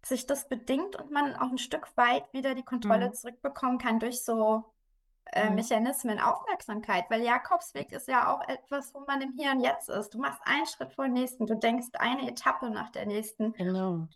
[0.04, 3.14] sich das bedingt und man auch ein Stück weit wieder die Kontrolle mhm.
[3.14, 4.64] zurückbekommen kann durch so
[5.32, 5.56] äh, mhm.
[5.56, 10.14] Mechanismen, Aufmerksamkeit, weil Jakobsweg ist ja auch etwas, wo man im Hier und Jetzt ist.
[10.14, 13.52] Du machst einen Schritt vor den nächsten, du denkst eine Etappe nach der nächsten.
[13.54, 14.06] Genau.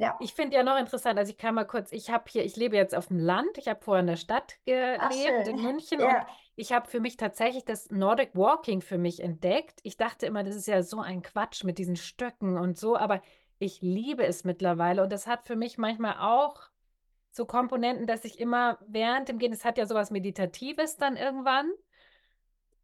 [0.00, 0.16] Ja.
[0.18, 2.74] Ich finde ja noch interessant, also ich kann mal kurz, ich habe hier, ich lebe
[2.74, 6.06] jetzt auf dem Land, ich habe vorher in der Stadt gelebt, in München, ja.
[6.06, 6.26] und
[6.56, 9.80] ich habe für mich tatsächlich das Nordic Walking für mich entdeckt.
[9.82, 13.20] Ich dachte immer, das ist ja so ein Quatsch mit diesen Stöcken und so, aber
[13.58, 16.69] ich liebe es mittlerweile und das hat für mich manchmal auch
[17.30, 21.70] so Komponenten, dass ich immer während dem Gehen, es hat ja sowas Meditatives dann irgendwann.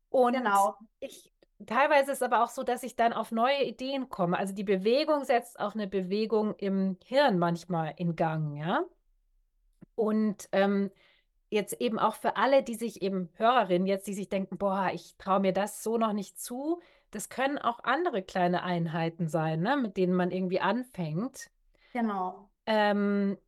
[0.09, 0.77] Und genau.
[1.01, 1.33] ich
[1.65, 4.39] teilweise ist es aber auch so, dass ich dann auf neue Ideen komme.
[4.39, 8.85] Also die Bewegung setzt auch eine Bewegung im Hirn manchmal in Gang, ja.
[9.95, 10.91] Und ähm,
[11.49, 15.17] jetzt eben auch für alle, die sich eben Hörerinnen jetzt, die sich denken, boah, ich
[15.17, 16.81] traue mir das so noch nicht zu.
[17.11, 21.51] Das können auch andere kleine Einheiten sein, ne, mit denen man irgendwie anfängt.
[21.93, 22.51] Genau.
[22.67, 23.39] Ähm,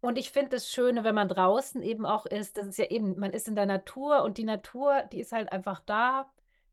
[0.00, 3.18] und ich finde das Schöne, wenn man draußen eben auch ist, das ist ja eben,
[3.18, 6.30] man ist in der Natur und die Natur, die ist halt einfach da,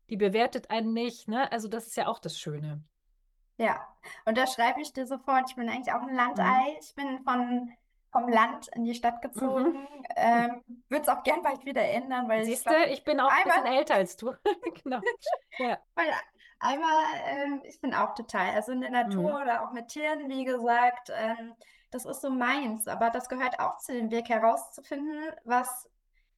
[0.08, 1.50] die bewertet einen nicht, ne?
[1.52, 2.82] Also das ist ja auch das Schöne.
[3.58, 3.86] Ja,
[4.24, 6.44] und da schreibe ich dir sofort, ich bin eigentlich auch ein Landei.
[6.44, 6.76] Mhm.
[6.80, 7.72] Ich bin von,
[8.12, 9.28] vom Land in die Stadt mhm.
[9.28, 9.72] gezogen.
[9.72, 10.04] Mhm.
[10.16, 13.30] Ähm, Würde es auch gern bald wieder ändern, weil Siehst ich, glaub, ich bin auch
[13.30, 14.32] einmal, ein bisschen älter als du.
[14.82, 15.00] genau.
[15.58, 15.78] Ja.
[15.96, 16.06] Weil
[16.60, 19.42] einmal, ähm, ich bin auch total, also in der Natur mhm.
[19.42, 21.54] oder auch mit Tieren, wie gesagt, ähm,
[21.90, 22.86] das ist so meins.
[22.88, 25.88] Aber das gehört auch zu dem Weg herauszufinden, was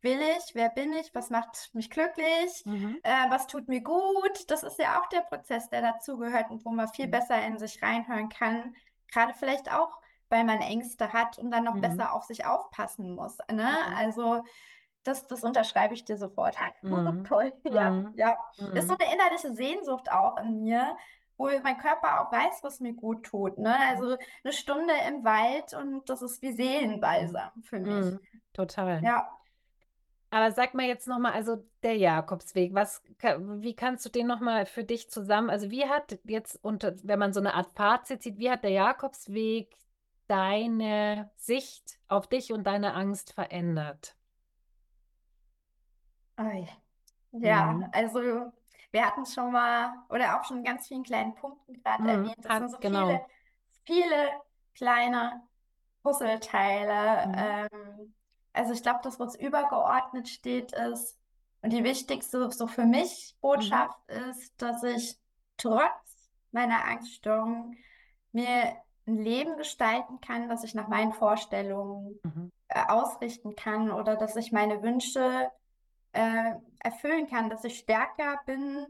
[0.02, 2.98] will ich, wer bin ich, was macht mich glücklich, mhm.
[3.02, 4.50] äh, was tut mir gut.
[4.50, 7.10] Das ist ja auch der Prozess, der dazugehört und wo man viel mhm.
[7.10, 8.74] besser in sich reinhören kann.
[9.12, 9.90] Gerade vielleicht auch,
[10.28, 11.82] weil man Ängste hat und dann noch mhm.
[11.82, 13.36] besser auf sich aufpassen muss.
[13.50, 13.68] Ne?
[13.68, 13.96] Mhm.
[13.96, 14.42] Also
[15.02, 16.56] das, das unterschreibe ich dir sofort.
[16.82, 17.24] Mhm.
[17.24, 17.52] Toll.
[17.64, 18.12] Ja, mhm.
[18.16, 18.38] ja.
[18.74, 20.96] Ist so eine innerliche Sehnsucht auch in mir,
[21.40, 23.56] wo mein Körper auch weiß, was mir gut tut.
[23.56, 23.74] Ne?
[23.88, 28.14] Also eine Stunde im Wald und das ist wie Seelenbalsam für mich.
[28.14, 28.18] Mm,
[28.52, 29.02] total.
[29.02, 29.26] Ja.
[30.28, 34.84] Aber sag mal jetzt nochmal, also der Jakobsweg, was, wie kannst du den nochmal für
[34.84, 38.50] dich zusammen, also wie hat jetzt, unter, wenn man so eine Art Fazit sieht, wie
[38.50, 39.74] hat der Jakobsweg
[40.28, 44.14] deine Sicht auf dich und deine Angst verändert?
[47.32, 47.86] Ja, mhm.
[47.92, 48.52] also
[48.92, 52.58] wir hatten schon mal, oder auch schon ganz vielen kleinen Punkten gerade mhm, erwähnt, das
[52.58, 53.06] sind so genau.
[53.06, 53.26] viele,
[53.84, 54.30] viele
[54.74, 55.42] kleine
[56.02, 57.28] Puzzleteile.
[57.28, 57.34] Mhm.
[57.36, 58.14] Ähm,
[58.52, 61.16] also ich glaube, das, was übergeordnet steht, ist,
[61.62, 64.30] und die wichtigste so für mich Botschaft mhm.
[64.30, 65.18] ist, dass ich
[65.56, 67.76] trotz meiner Angststörung
[68.32, 68.76] mir
[69.06, 72.52] ein Leben gestalten kann, das ich nach meinen Vorstellungen mhm.
[72.68, 75.50] äh, ausrichten kann oder dass ich meine Wünsche
[76.12, 78.86] äh, erfüllen kann, dass ich stärker bin,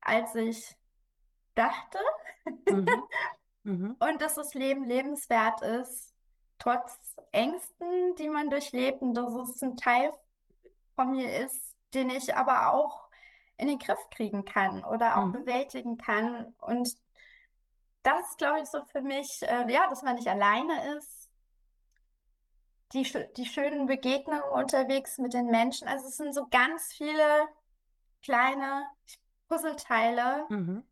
[0.00, 0.76] als ich
[1.54, 1.98] dachte.
[2.68, 2.88] Mhm.
[3.64, 3.94] Mhm.
[4.00, 6.12] Und dass das Leben lebenswert ist,
[6.58, 6.98] trotz
[7.30, 10.12] Ängsten, die man durchlebt und dass es ein Teil
[10.96, 13.08] von mir ist, den ich aber auch
[13.56, 15.32] in den Griff kriegen kann oder auch mhm.
[15.32, 16.54] bewältigen kann.
[16.58, 16.96] Und
[18.02, 21.21] das ist, glaube ich, so für mich, äh, ja, dass man nicht alleine ist,
[22.92, 25.88] die, die schönen Begegnungen unterwegs mit den Menschen.
[25.88, 27.48] Also es sind so ganz viele
[28.22, 28.86] kleine
[29.48, 30.84] Puzzleteile, mhm.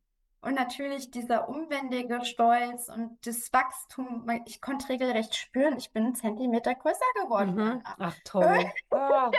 [0.43, 6.15] Und natürlich dieser unbändige Stolz und das Wachstum, ich konnte regelrecht spüren, ich bin einen
[6.15, 7.55] Zentimeter größer geworden.
[7.55, 7.83] Mhm.
[7.99, 8.73] Ach toll.
[8.91, 8.97] Oh.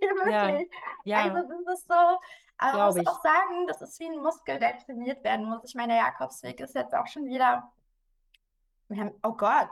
[0.00, 0.70] nee, wirklich.
[1.04, 1.26] Ja.
[1.26, 1.32] Ja.
[1.32, 2.18] Also das ist so,
[2.58, 5.62] aber ich muss auch sagen, das ist wie ein Muskel, der trainiert werden muss.
[5.64, 7.72] Ich meine, der Jakobsweg ist jetzt auch schon wieder,
[8.88, 9.70] wir haben, oh Gott,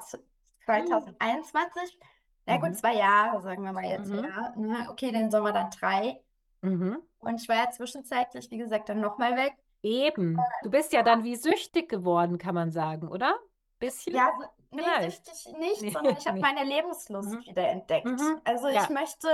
[0.66, 2.06] 2021, mhm.
[2.46, 2.74] Na gut, mhm.
[2.74, 4.24] zwei Jahre, sagen wir mal jetzt, mhm.
[4.24, 4.52] ja.
[4.56, 4.86] Ne?
[4.90, 6.20] Okay, den Sommer dann drei.
[6.60, 6.98] Mhm.
[7.18, 9.54] Und ich war ja zwischenzeitlich, wie gesagt, dann nochmal weg.
[9.82, 10.38] Eben.
[10.62, 13.36] Du bist ja dann wie süchtig geworden, kann man sagen, oder?
[13.78, 14.14] Bisschen?
[14.14, 14.30] Ja,
[14.70, 15.90] nee, süchtig nicht, nee.
[15.90, 17.44] sondern ich habe meine Lebenslust mhm.
[17.44, 18.06] wieder entdeckt.
[18.06, 18.40] Mhm.
[18.44, 18.82] Also ja.
[18.82, 19.28] ich möchte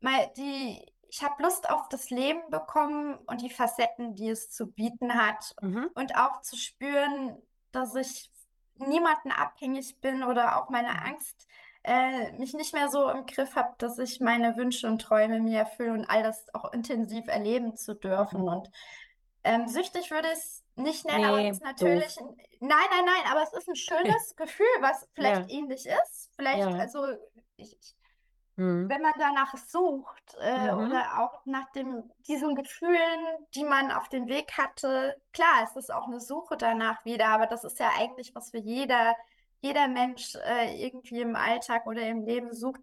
[0.00, 4.70] mal die, ich habe Lust auf das Leben bekommen und die Facetten, die es zu
[4.70, 5.54] bieten hat.
[5.60, 5.90] Mhm.
[5.94, 7.40] Und auch zu spüren,
[7.72, 8.30] dass ich
[8.78, 11.48] niemanden abhängig bin oder auch meine Angst
[11.86, 15.60] äh, mich nicht mehr so im Griff habe, dass ich meine Wünsche und Träume mir
[15.60, 18.42] erfülle und all das auch intensiv erleben zu dürfen.
[18.42, 18.48] Mhm.
[18.48, 18.70] Und
[19.44, 22.20] ähm, süchtig würde ich es nicht nennen, nee, aber es ist natürlich.
[22.20, 25.58] Ein, nein, nein, nein, aber es ist ein schönes Gefühl, was vielleicht ja.
[25.58, 26.32] ähnlich ist.
[26.34, 26.70] Vielleicht, ja.
[26.70, 27.06] also
[27.56, 27.78] ich,
[28.56, 28.88] mhm.
[28.88, 30.88] wenn man danach sucht äh, mhm.
[30.88, 33.20] oder auch nach dem, diesen Gefühlen,
[33.54, 37.46] die man auf dem Weg hatte, klar, es ist auch eine Suche danach wieder, aber
[37.46, 39.14] das ist ja eigentlich, was für jeder,
[39.60, 42.80] jeder Mensch äh, irgendwie im Alltag oder im Leben sucht,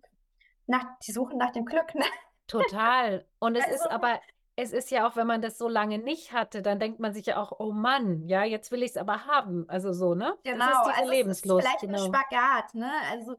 [0.65, 1.93] nach, die suchen nach dem Glück.
[1.95, 2.05] Ne?
[2.47, 3.25] Total.
[3.39, 4.19] Und es also, ist aber
[4.55, 7.25] es ist ja auch, wenn man das so lange nicht hatte, dann denkt man sich
[7.25, 9.65] ja auch, oh Mann, ja, jetzt will ich es aber haben.
[9.67, 10.37] Also so, ne?
[10.43, 11.67] Genau, das ist diese also Lebenslust.
[11.67, 12.03] vielleicht genau.
[12.03, 12.91] ein Spagat, ne?
[13.09, 13.35] Also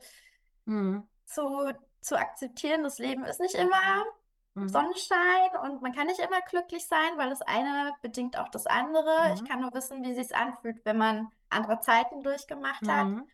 [0.65, 1.07] mhm.
[1.25, 4.05] zu, zu akzeptieren, das Leben ist nicht immer
[4.55, 4.69] mhm.
[4.69, 9.29] Sonnenschein und man kann nicht immer glücklich sein, weil das eine bedingt auch das andere.
[9.29, 9.35] Mhm.
[9.35, 13.07] Ich kann nur wissen, wie es sich anfühlt, wenn man andere Zeiten durchgemacht hat.
[13.07, 13.25] Mhm.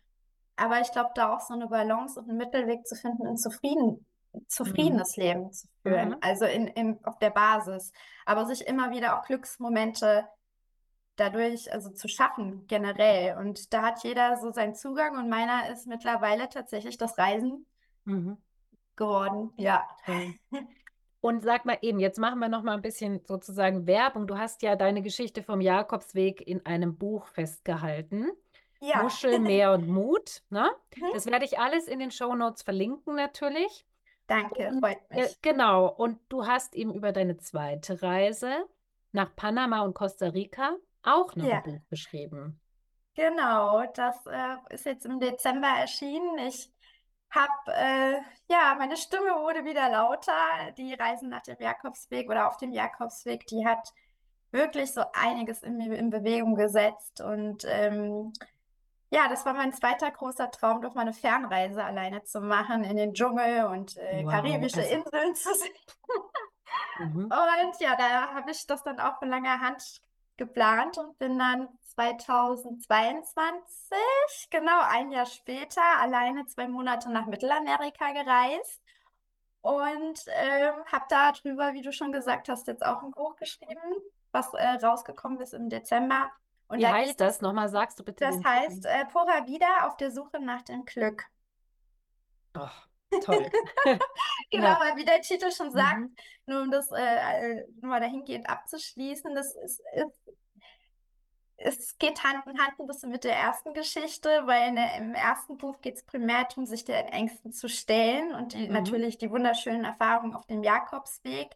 [0.55, 4.05] Aber ich glaube, da auch so eine Balance und einen Mittelweg zu finden und zufrieden
[4.47, 5.23] zufriedenes mhm.
[5.23, 6.17] Leben zu führen, mhm.
[6.21, 7.91] also in, in, auf der Basis,
[8.25, 10.27] aber sich immer wieder auch Glücksmomente
[11.15, 13.37] dadurch also zu schaffen generell.
[13.37, 17.65] Und da hat jeder so seinen Zugang und meiner ist mittlerweile tatsächlich das Reisen
[18.05, 18.37] mhm.
[18.95, 19.51] geworden.
[19.57, 19.87] Ja.
[21.21, 24.25] Und sag mal eben, jetzt machen wir noch mal ein bisschen sozusagen Werbung.
[24.25, 28.31] Du hast ja deine Geschichte vom Jakobsweg in einem Buch festgehalten.
[28.79, 29.03] Ja.
[29.03, 30.41] Muschel, Meer und Mut.
[30.49, 30.69] Ne?
[30.95, 31.11] Mhm.
[31.13, 33.85] Das werde ich alles in den Show Notes verlinken natürlich.
[34.27, 35.19] Danke, freut mich.
[35.19, 38.65] Äh, genau, und du hast eben über deine zweite Reise
[39.13, 41.57] nach Panama und Costa Rica auch noch ja.
[41.57, 42.59] ein Buch geschrieben.
[43.15, 46.37] Genau, das äh, ist jetzt im Dezember erschienen.
[46.39, 46.71] Ich
[47.31, 50.33] habe, äh, ja, meine Stimme wurde wieder lauter.
[50.77, 53.93] Die Reisen nach dem Jakobsweg oder auf dem Jakobsweg, die hat
[54.51, 58.33] wirklich so einiges in, in Bewegung gesetzt und ähm,
[59.13, 62.95] ja, das war mein zweiter großer Traum, doch mal eine Fernreise alleine zu machen in
[62.95, 64.93] den Dschungel und äh, wow, karibische also...
[64.95, 65.73] Inseln zu sehen.
[66.99, 67.23] mhm.
[67.31, 70.01] Und ja, da habe ich das dann auch von langer Hand
[70.41, 78.81] geplant und bin dann 2022, genau ein Jahr später, alleine zwei Monate nach Mittelamerika gereist
[79.61, 83.77] und ähm, habe darüber, wie du schon gesagt hast, jetzt auch ein Buch geschrieben,
[84.31, 86.31] was äh, rausgekommen ist im Dezember.
[86.67, 87.41] Und Wie heißt das?
[87.41, 88.25] Nochmal sagst du bitte.
[88.25, 91.25] Das heißt äh, Pura Vida auf der Suche nach dem Glück.
[92.57, 92.67] Oh,
[93.23, 93.47] toll.
[94.49, 94.79] genau, ja.
[94.79, 96.15] weil wie der Titel schon sagt, mhm.
[96.47, 100.30] nur um das äh, äh, nur mal dahingehend abzuschließen, das ist, ist
[101.63, 105.57] es geht Hand in Hand ein bisschen mit der ersten Geschichte, weil der, im ersten
[105.57, 108.73] Buch geht es primär darum, sich den Ängsten zu stellen und die, mhm.
[108.73, 111.55] natürlich die wunderschönen Erfahrungen auf dem Jakobsweg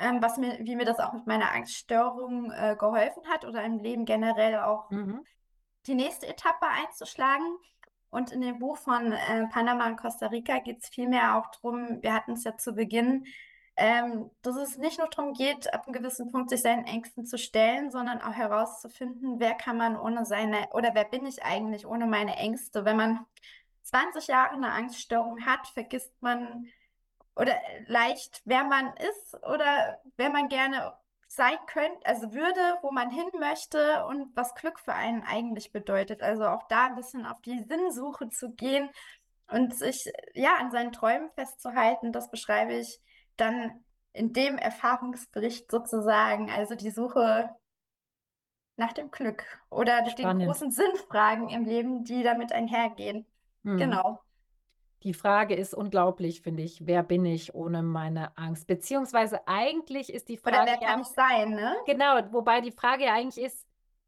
[0.00, 3.78] ähm, was mir, wie mir das auch mit meiner Angststörung äh, geholfen hat oder im
[3.78, 5.24] Leben generell auch mhm.
[5.86, 7.58] die nächste Etappe einzuschlagen.
[8.08, 12.02] Und in dem Buch von äh, Panama und Costa Rica geht es vielmehr auch darum,
[12.02, 13.26] wir hatten es ja zu Beginn,
[13.80, 17.38] ähm, dass es nicht nur darum geht, ab einem gewissen Punkt sich seinen Ängsten zu
[17.38, 22.04] stellen, sondern auch herauszufinden, wer kann man ohne seine, oder wer bin ich eigentlich ohne
[22.04, 22.84] meine Ängste.
[22.84, 23.24] Wenn man
[23.84, 26.66] 20 Jahre eine Angststörung hat, vergisst man
[27.34, 27.54] oder
[27.86, 30.92] leicht, wer man ist oder wer man gerne
[31.26, 36.22] sein könnte, also würde, wo man hin möchte und was Glück für einen eigentlich bedeutet.
[36.22, 38.90] Also auch da ein bisschen auf die Sinnsuche zu gehen
[39.48, 43.00] und sich ja an seinen Träumen festzuhalten, das beschreibe ich
[43.36, 47.50] dann in dem Erfahrungsbericht sozusagen, also die Suche
[48.76, 50.42] nach dem Glück oder Spannend.
[50.42, 53.26] den großen Sinnfragen im Leben, die damit einhergehen.
[53.62, 53.76] Hm.
[53.76, 54.20] Genau.
[55.02, 56.86] Die Frage ist unglaublich, finde ich.
[56.86, 58.66] Wer bin ich ohne meine Angst?
[58.66, 60.56] Beziehungsweise eigentlich ist die Frage.
[60.56, 61.74] Oder wer kann ja, ich sein, ne?
[61.86, 63.66] Genau, wobei die Frage ja eigentlich ist,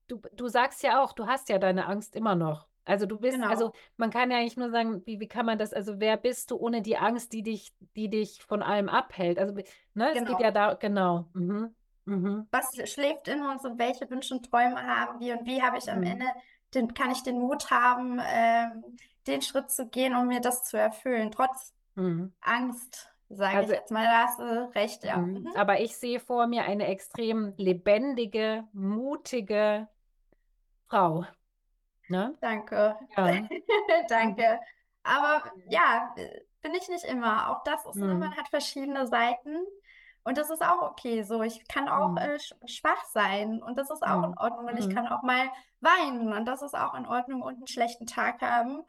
[0.09, 2.67] du, du sagst ja auch, du hast ja deine Angst immer noch.
[2.85, 3.49] Also du bist, genau.
[3.49, 6.51] also man kann ja eigentlich nur sagen, wie, wie kann man das, also wer bist
[6.51, 9.39] du ohne die Angst, die dich, die dich von allem abhält?
[9.39, 9.55] Also,
[9.95, 10.41] ne, es geht genau.
[10.41, 11.29] ja da, genau.
[11.35, 11.75] Mhm.
[12.05, 12.49] Mhm.
[12.51, 15.91] Was schläft in uns und welche Wünsche und Träume haben wir und wie habe ich
[15.91, 16.07] am mhm.
[16.07, 16.27] Ende,
[16.75, 18.85] den, kann ich den Mut haben, ähm,
[19.27, 22.33] den Schritt zu gehen, um mir das zu erfüllen, trotz mhm.
[22.41, 25.19] Angst, sage also, ich jetzt mal, da hast du recht, ja.
[25.19, 25.43] Mhm.
[25.43, 25.53] mhm.
[25.55, 29.89] Aber ich sehe vor mir eine extrem lebendige, mutige
[30.89, 31.25] Frau.
[32.09, 32.37] Ne?
[32.41, 32.97] Danke.
[33.17, 33.47] Ja.
[34.09, 34.61] Danke.
[35.03, 36.15] Aber ja,
[36.63, 37.51] bin ich nicht immer.
[37.51, 38.19] Auch das ist, mhm.
[38.19, 39.57] man hat verschiedene Seiten.
[40.25, 41.43] Und das ist auch okay so.
[41.43, 42.19] Ich kann auch mhm.
[42.19, 44.25] äh, schwach sein und das ist auch mhm.
[44.25, 44.67] in Ordnung.
[44.67, 44.95] Und ich mhm.
[44.95, 45.51] kann auch mal
[45.81, 48.85] weinen und das ist auch in Ordnung und einen schlechten Tag haben.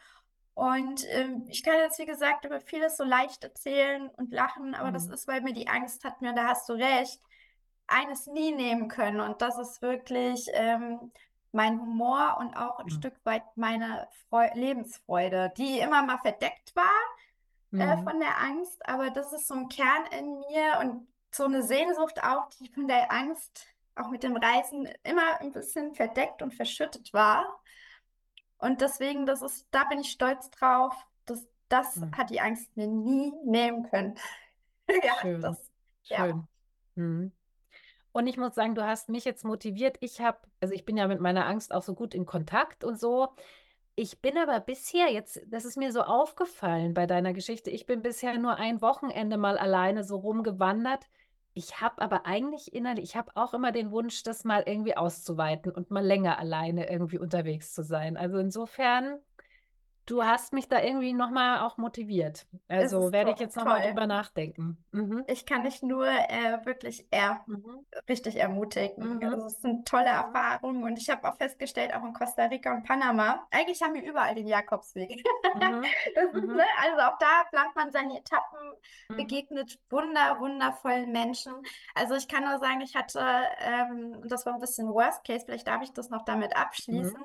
[0.53, 4.91] Und ähm, ich kann jetzt, wie gesagt, über vieles so leicht erzählen und lachen, aber
[4.91, 5.13] das mhm.
[5.13, 7.19] ist, weil mir die Angst hat, mir, da hast du recht,
[7.87, 9.19] eines nie nehmen können.
[9.19, 11.11] Und das ist wirklich ähm,
[11.53, 12.91] mein Humor und auch ein mhm.
[12.91, 16.89] Stück weit meine Freu Lebensfreude, die immer mal verdeckt war
[17.73, 18.03] äh, mhm.
[18.03, 22.23] von der Angst, aber das ist so ein Kern in mir und so eine Sehnsucht
[22.23, 27.13] auch, die von der Angst auch mit dem Reisen immer ein bisschen verdeckt und verschüttet
[27.13, 27.59] war.
[28.57, 30.93] Und deswegen, das ist, da bin ich stolz drauf.
[31.25, 32.15] Das, das mhm.
[32.15, 34.15] hat die Angst mir nie nehmen können.
[35.03, 35.41] ja, Schön.
[35.41, 35.57] Das,
[36.03, 36.47] Schön.
[36.95, 37.03] Ja.
[38.13, 39.97] Und ich muss sagen, du hast mich jetzt motiviert.
[39.99, 42.99] Ich habe, also ich bin ja mit meiner Angst auch so gut in Kontakt und
[42.99, 43.29] so.
[43.95, 47.69] Ich bin aber bisher jetzt, das ist mir so aufgefallen bei deiner Geschichte.
[47.71, 51.07] Ich bin bisher nur ein Wochenende mal alleine so rumgewandert.
[51.55, 55.71] Ich habe aber eigentlich innerlich, ich habe auch immer den Wunsch, das mal irgendwie auszuweiten
[55.71, 58.17] und mal länger alleine irgendwie unterwegs zu sein.
[58.17, 59.19] Also insofern,
[60.05, 62.45] du hast mich da irgendwie nochmal auch motiviert.
[62.67, 64.77] Also werde ich jetzt nochmal drüber nachdenken.
[64.91, 65.23] Mhm.
[65.27, 67.85] Ich kann dich nur äh, wirklich eher mhm.
[68.09, 69.17] richtig ermutigen.
[69.17, 69.23] Mhm.
[69.23, 72.73] Also es ist eine tolle Erfahrung und ich habe auch festgestellt, auch in Costa Rica
[72.73, 75.23] und Panama, eigentlich haben wir überall den Jakobsweg.
[75.55, 75.83] Mhm.
[76.15, 76.55] ist, mhm.
[76.55, 76.65] ne?
[76.81, 78.59] Also auch da plant man seine Etappen,
[79.09, 79.15] mhm.
[79.15, 81.53] begegnet wunder, wundervollen Menschen.
[81.95, 83.21] Also ich kann nur sagen, ich hatte,
[83.59, 87.23] ähm, das war ein bisschen Worst Case, vielleicht darf ich das noch damit abschließen.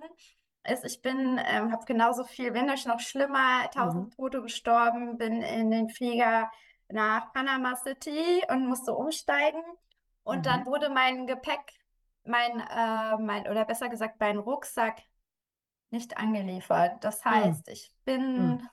[0.65, 5.41] Ist, ich bin, ähm, habe genauso viel, wenn euch noch schlimmer, tausend Tote gestorben, bin
[5.43, 6.51] in den Flieger
[6.89, 9.63] nach Panama City und musste umsteigen.
[10.25, 11.73] Und dann wurde mein Gepäck,
[12.25, 15.03] mein, äh, mein, oder besser gesagt, mein Rucksack
[15.91, 17.03] nicht angeliefert.
[17.03, 17.31] Das hm.
[17.31, 18.69] heißt, ich bin hm.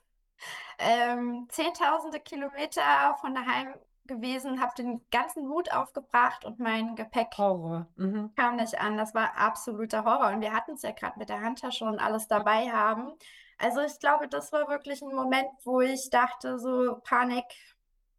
[0.80, 3.74] ähm, zehntausende Kilometer von daheim
[4.08, 7.88] gewesen, habe den ganzen Mut aufgebracht und mein Gepäck Horror.
[7.95, 8.34] Mhm.
[8.36, 8.97] kam nicht an.
[8.97, 10.34] Das war absoluter Horror.
[10.34, 13.14] Und wir hatten es ja gerade mit der Handtasche und alles dabei haben.
[13.58, 17.45] Also ich glaube, das war wirklich ein Moment, wo ich dachte, so Panik,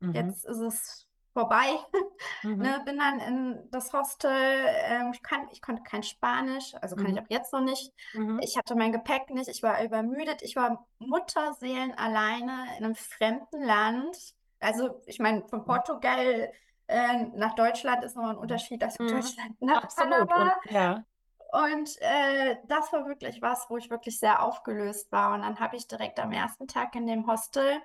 [0.01, 0.14] mhm.
[0.14, 1.07] jetzt ist es
[1.37, 1.66] vorbei.
[2.43, 2.59] Mhm.
[2.59, 4.30] ne, bin dann in das Hostel.
[4.30, 7.16] Ähm, ich, kann, ich konnte kein Spanisch, also kann mhm.
[7.16, 7.93] ich auch jetzt noch nicht.
[8.14, 8.41] Mhm.
[8.43, 9.49] Ich hatte mein Gepäck nicht.
[9.49, 10.43] Ich war übermüdet.
[10.43, 14.36] Ich war Mutterseelen alleine in einem fremden Land.
[14.61, 16.52] Also ich meine, von Portugal
[16.88, 19.11] äh, nach Deutschland ist noch ein Unterschied als von mhm.
[19.11, 20.28] Deutschland nach Absolut.
[20.28, 20.52] Panama.
[20.64, 21.04] Und, ja.
[21.52, 25.34] Und äh, das war wirklich was, wo ich wirklich sehr aufgelöst war.
[25.34, 27.80] Und dann habe ich direkt am ersten Tag in dem Hostel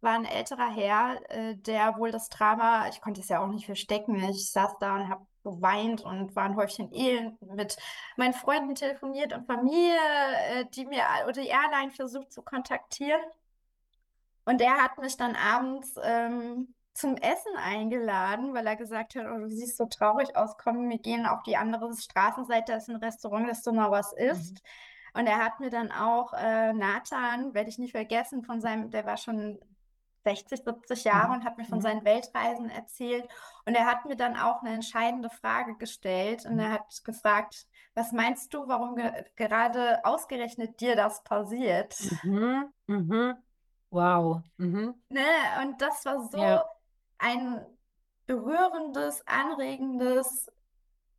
[0.00, 3.66] war ein älterer Herr, äh, der wohl das Drama, ich konnte es ja auch nicht
[3.66, 7.76] verstecken, ich saß da und habe geweint und war ein Häufchen Elend mit
[8.16, 9.96] meinen Freunden telefoniert und Familie,
[10.50, 13.20] äh, die mir oder die Airline versucht zu kontaktieren.
[14.50, 19.38] Und er hat mich dann abends ähm, zum Essen eingeladen, weil er gesagt hat, oh,
[19.38, 22.96] du siehst so traurig aus, komm, wir gehen auf die andere Straßenseite, da ist ein
[22.96, 24.54] Restaurant, dass du mal was isst.
[24.54, 25.20] Mhm.
[25.20, 29.06] Und er hat mir dann auch äh, Nathan, werde ich nicht vergessen, von seinem, der
[29.06, 29.60] war schon
[30.24, 31.34] 60, 70 Jahre mhm.
[31.34, 31.82] und hat mir von mhm.
[31.82, 33.28] seinen Weltreisen erzählt.
[33.66, 36.60] Und er hat mir dann auch eine entscheidende Frage gestellt und mhm.
[36.60, 41.96] er hat gefragt, was meinst du, warum ge gerade ausgerechnet dir das passiert?
[42.24, 42.64] Mhm.
[42.88, 43.36] Mhm.
[43.90, 44.42] Wow.
[44.56, 44.94] Mhm.
[45.08, 45.26] Ne?
[45.62, 46.64] Und das war so ja.
[47.18, 47.64] ein
[48.26, 50.50] berührendes, anregendes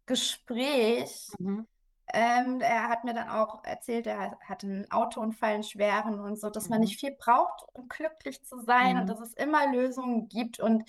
[0.05, 1.27] Gespräch.
[1.39, 1.67] Mhm.
[2.13, 6.49] Ähm, er hat mir dann auch erzählt, er hatte einen Autounfall, einen schweren und so,
[6.49, 6.71] dass mhm.
[6.71, 9.01] man nicht viel braucht, um glücklich zu sein mhm.
[9.01, 10.83] und dass es immer Lösungen gibt und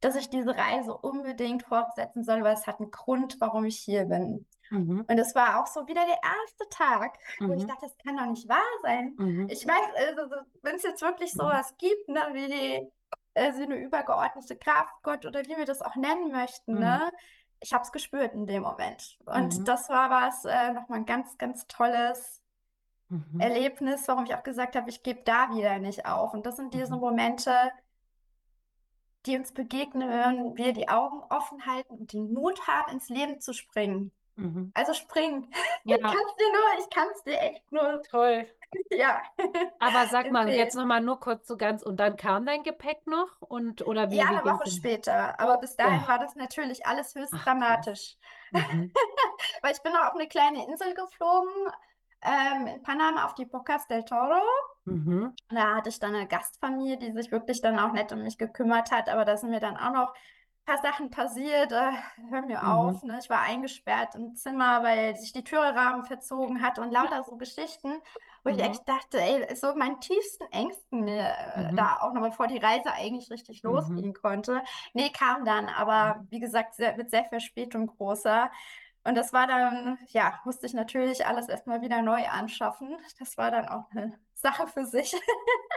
[0.00, 4.04] dass ich diese Reise unbedingt fortsetzen soll, weil es hat einen Grund, warum ich hier
[4.04, 4.46] bin.
[4.70, 5.04] Mhm.
[5.08, 7.68] Und es war auch so wieder der erste Tag, wo ich mhm.
[7.68, 9.14] dachte, das kann doch nicht wahr sein.
[9.16, 9.48] Mhm.
[9.48, 11.40] Ich weiß, also, wenn es jetzt wirklich mhm.
[11.40, 12.92] sowas gibt, ne, wie die,
[13.34, 17.10] äh, so eine übergeordnete Kraft, Gott oder wie wir das auch nennen möchten, ne,
[17.60, 19.18] ich habe es gespürt in dem Moment.
[19.24, 19.64] Und mhm.
[19.64, 22.42] das war was, äh, nochmal ein ganz, ganz tolles
[23.08, 23.40] mhm.
[23.40, 26.34] Erlebnis, warum ich auch gesagt habe, ich gebe da wieder nicht auf.
[26.34, 27.00] Und das sind diese mhm.
[27.00, 27.52] Momente,
[29.26, 33.40] die uns begegnen, wenn wir die Augen offen halten und den Mut haben, ins Leben
[33.40, 34.12] zu springen.
[34.36, 34.70] Mhm.
[34.74, 35.50] Also springen.
[35.84, 35.96] Ja.
[35.96, 38.46] Ich kann es dir nur, ich kann es dir echt nur Toll.
[38.90, 39.22] Ja.
[39.78, 43.28] Aber sag mal, jetzt nochmal nur kurz so ganz, und dann kam dein Gepäck noch?
[43.40, 44.72] Und, oder wie, ja, wie eine Woche denn?
[44.72, 45.38] später.
[45.40, 46.08] Aber bis dahin Oh.
[46.08, 48.16] war das natürlich alles höchst Ach, dramatisch.
[48.50, 48.92] Mhm.
[49.62, 51.52] Weil ich bin auch auf eine kleine Insel geflogen,
[52.22, 54.42] ähm, in Panama auf die Bocas del Toro.
[54.84, 55.34] Mhm.
[55.48, 58.90] Da hatte ich dann eine Gastfamilie, die sich wirklich dann auch nett um mich gekümmert
[58.90, 59.08] hat.
[59.08, 60.14] Aber da sind mir dann auch noch
[60.66, 61.72] paar Sachen passiert.
[61.72, 61.92] Äh,
[62.30, 62.68] hör mir Mhm.
[62.68, 63.02] auf.
[63.02, 63.18] Ne?
[63.22, 67.94] Ich war eingesperrt im Zimmer, weil sich die Türrahmen verzogen hat und lauter so Geschichten,
[68.44, 68.62] wo ich Mhm.
[68.64, 71.76] echt dachte, ey, so meinen tiefsten Ängsten äh, Mhm.
[71.76, 73.70] da auch noch bevor die Reise eigentlich richtig Mhm.
[73.70, 74.62] losgehen konnte.
[74.92, 78.50] Nee, kam dann, aber wie gesagt, sehr, mit sehr Verspätung großer.
[79.04, 82.96] Und das war dann, ja, musste ich natürlich alles erstmal wieder neu anschaffen.
[83.20, 85.14] Das war dann auch eine Sache für sich.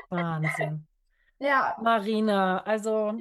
[0.09, 0.85] Wahnsinn.
[1.41, 3.17] Ja, Marina, also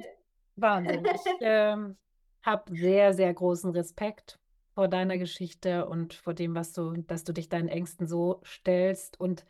[0.61, 1.09] Wahnsinn.
[1.13, 1.97] Ich ähm,
[2.43, 4.39] habe sehr, sehr großen Respekt
[4.75, 9.19] vor deiner Geschichte und vor dem, was du, dass du dich deinen Ängsten so stellst.
[9.19, 9.45] Und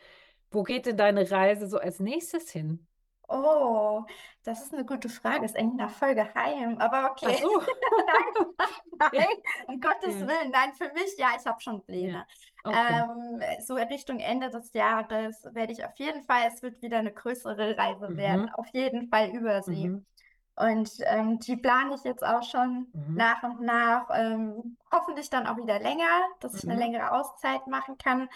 [0.51, 2.87] wo geht denn deine Reise so als nächstes hin?
[3.31, 4.03] Oh,
[4.43, 5.45] das ist eine gute Frage.
[5.45, 7.37] Ist eigentlich noch voll geheim, aber Ach okay.
[7.41, 7.61] so.
[8.99, 9.27] Nein,
[9.67, 10.27] um Gottes Ja.
[10.27, 10.51] Willen.
[10.51, 12.25] Nein, für mich, ja, ich habe schon Pläne.
[12.63, 13.03] Okay.
[13.03, 17.13] Ähm, so Richtung Ende des Jahres werde ich auf jeden Fall, es wird wieder eine
[17.13, 18.49] größere Reise werden, Mhm.
[18.55, 19.87] auf jeden Fall Übersee.
[19.87, 20.05] Mhm.
[20.59, 23.15] Und ähm, die plane ich jetzt auch schon Mhm.
[23.15, 26.03] nach und nach, ähm, hoffentlich dann auch wieder länger,
[26.41, 26.79] dass ich eine Mhm.
[26.79, 28.29] längere Auszeit machen kann.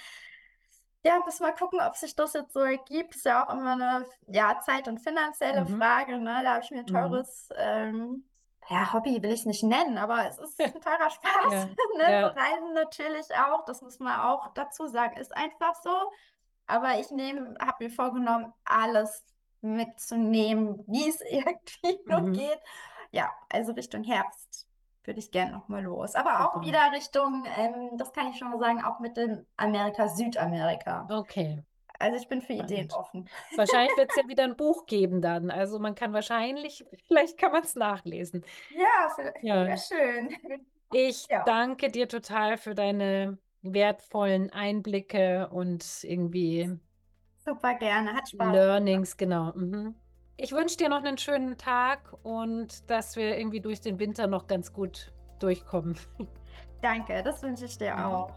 [1.06, 3.16] Ja, müssen wir gucken, ob sich das jetzt so ergibt.
[3.16, 5.78] Ist ja auch immer eine ja, Zeit- und finanzielle Mhm.
[5.78, 6.18] Frage.
[6.18, 6.40] Ne?
[6.44, 6.94] Da habe ich mir ein Mhm.
[6.94, 8.24] teures ähm,
[8.70, 11.52] ja, Hobby will ich nicht nennen, aber es ist ein teurer Spaß.
[11.52, 11.66] Ja,
[11.98, 12.12] Ne?
[12.22, 12.28] ja.
[12.28, 15.92] Reisen natürlich auch, das muss man auch dazu sagen, ist einfach so.
[16.68, 19.26] Aber ich nehme, habe mir vorgenommen, alles
[19.64, 22.34] mitzunehmen, wie es irgendwie Mhm.
[22.34, 22.60] geht.
[23.12, 24.68] Ja, also Richtung Herbst
[25.04, 26.16] würde ich gerne nochmal los.
[26.16, 26.66] Aber auch Super.
[26.68, 31.08] wieder Richtung, ähm, das kann ich schon mal sagen, auch Mittelamerika, Südamerika.
[31.12, 31.64] Okay.
[32.00, 32.94] Also ich bin für Ideen Spannend.
[32.94, 33.30] offen.
[33.56, 35.52] Wahrscheinlich wird es ja wieder ein Buch geben dann.
[35.52, 38.44] Also man kann wahrscheinlich, vielleicht kann man es nachlesen.
[38.70, 39.78] Ja, wäre Ja.
[39.78, 40.36] schön.
[40.92, 41.44] Ich Ja.
[41.44, 46.78] danke dir total für deine wertvollen Einblicke und irgendwie
[47.46, 48.54] Super gerne, hat Spaß.
[48.54, 49.52] Learnings, genau.
[49.54, 49.96] Mhm.
[50.38, 54.48] Ich wünsche dir noch einen schönen Tag und dass wir irgendwie durch den Winter noch
[54.48, 55.96] ganz gut durchkommen.
[56.82, 58.32] Danke, das wünsche ich dir auch.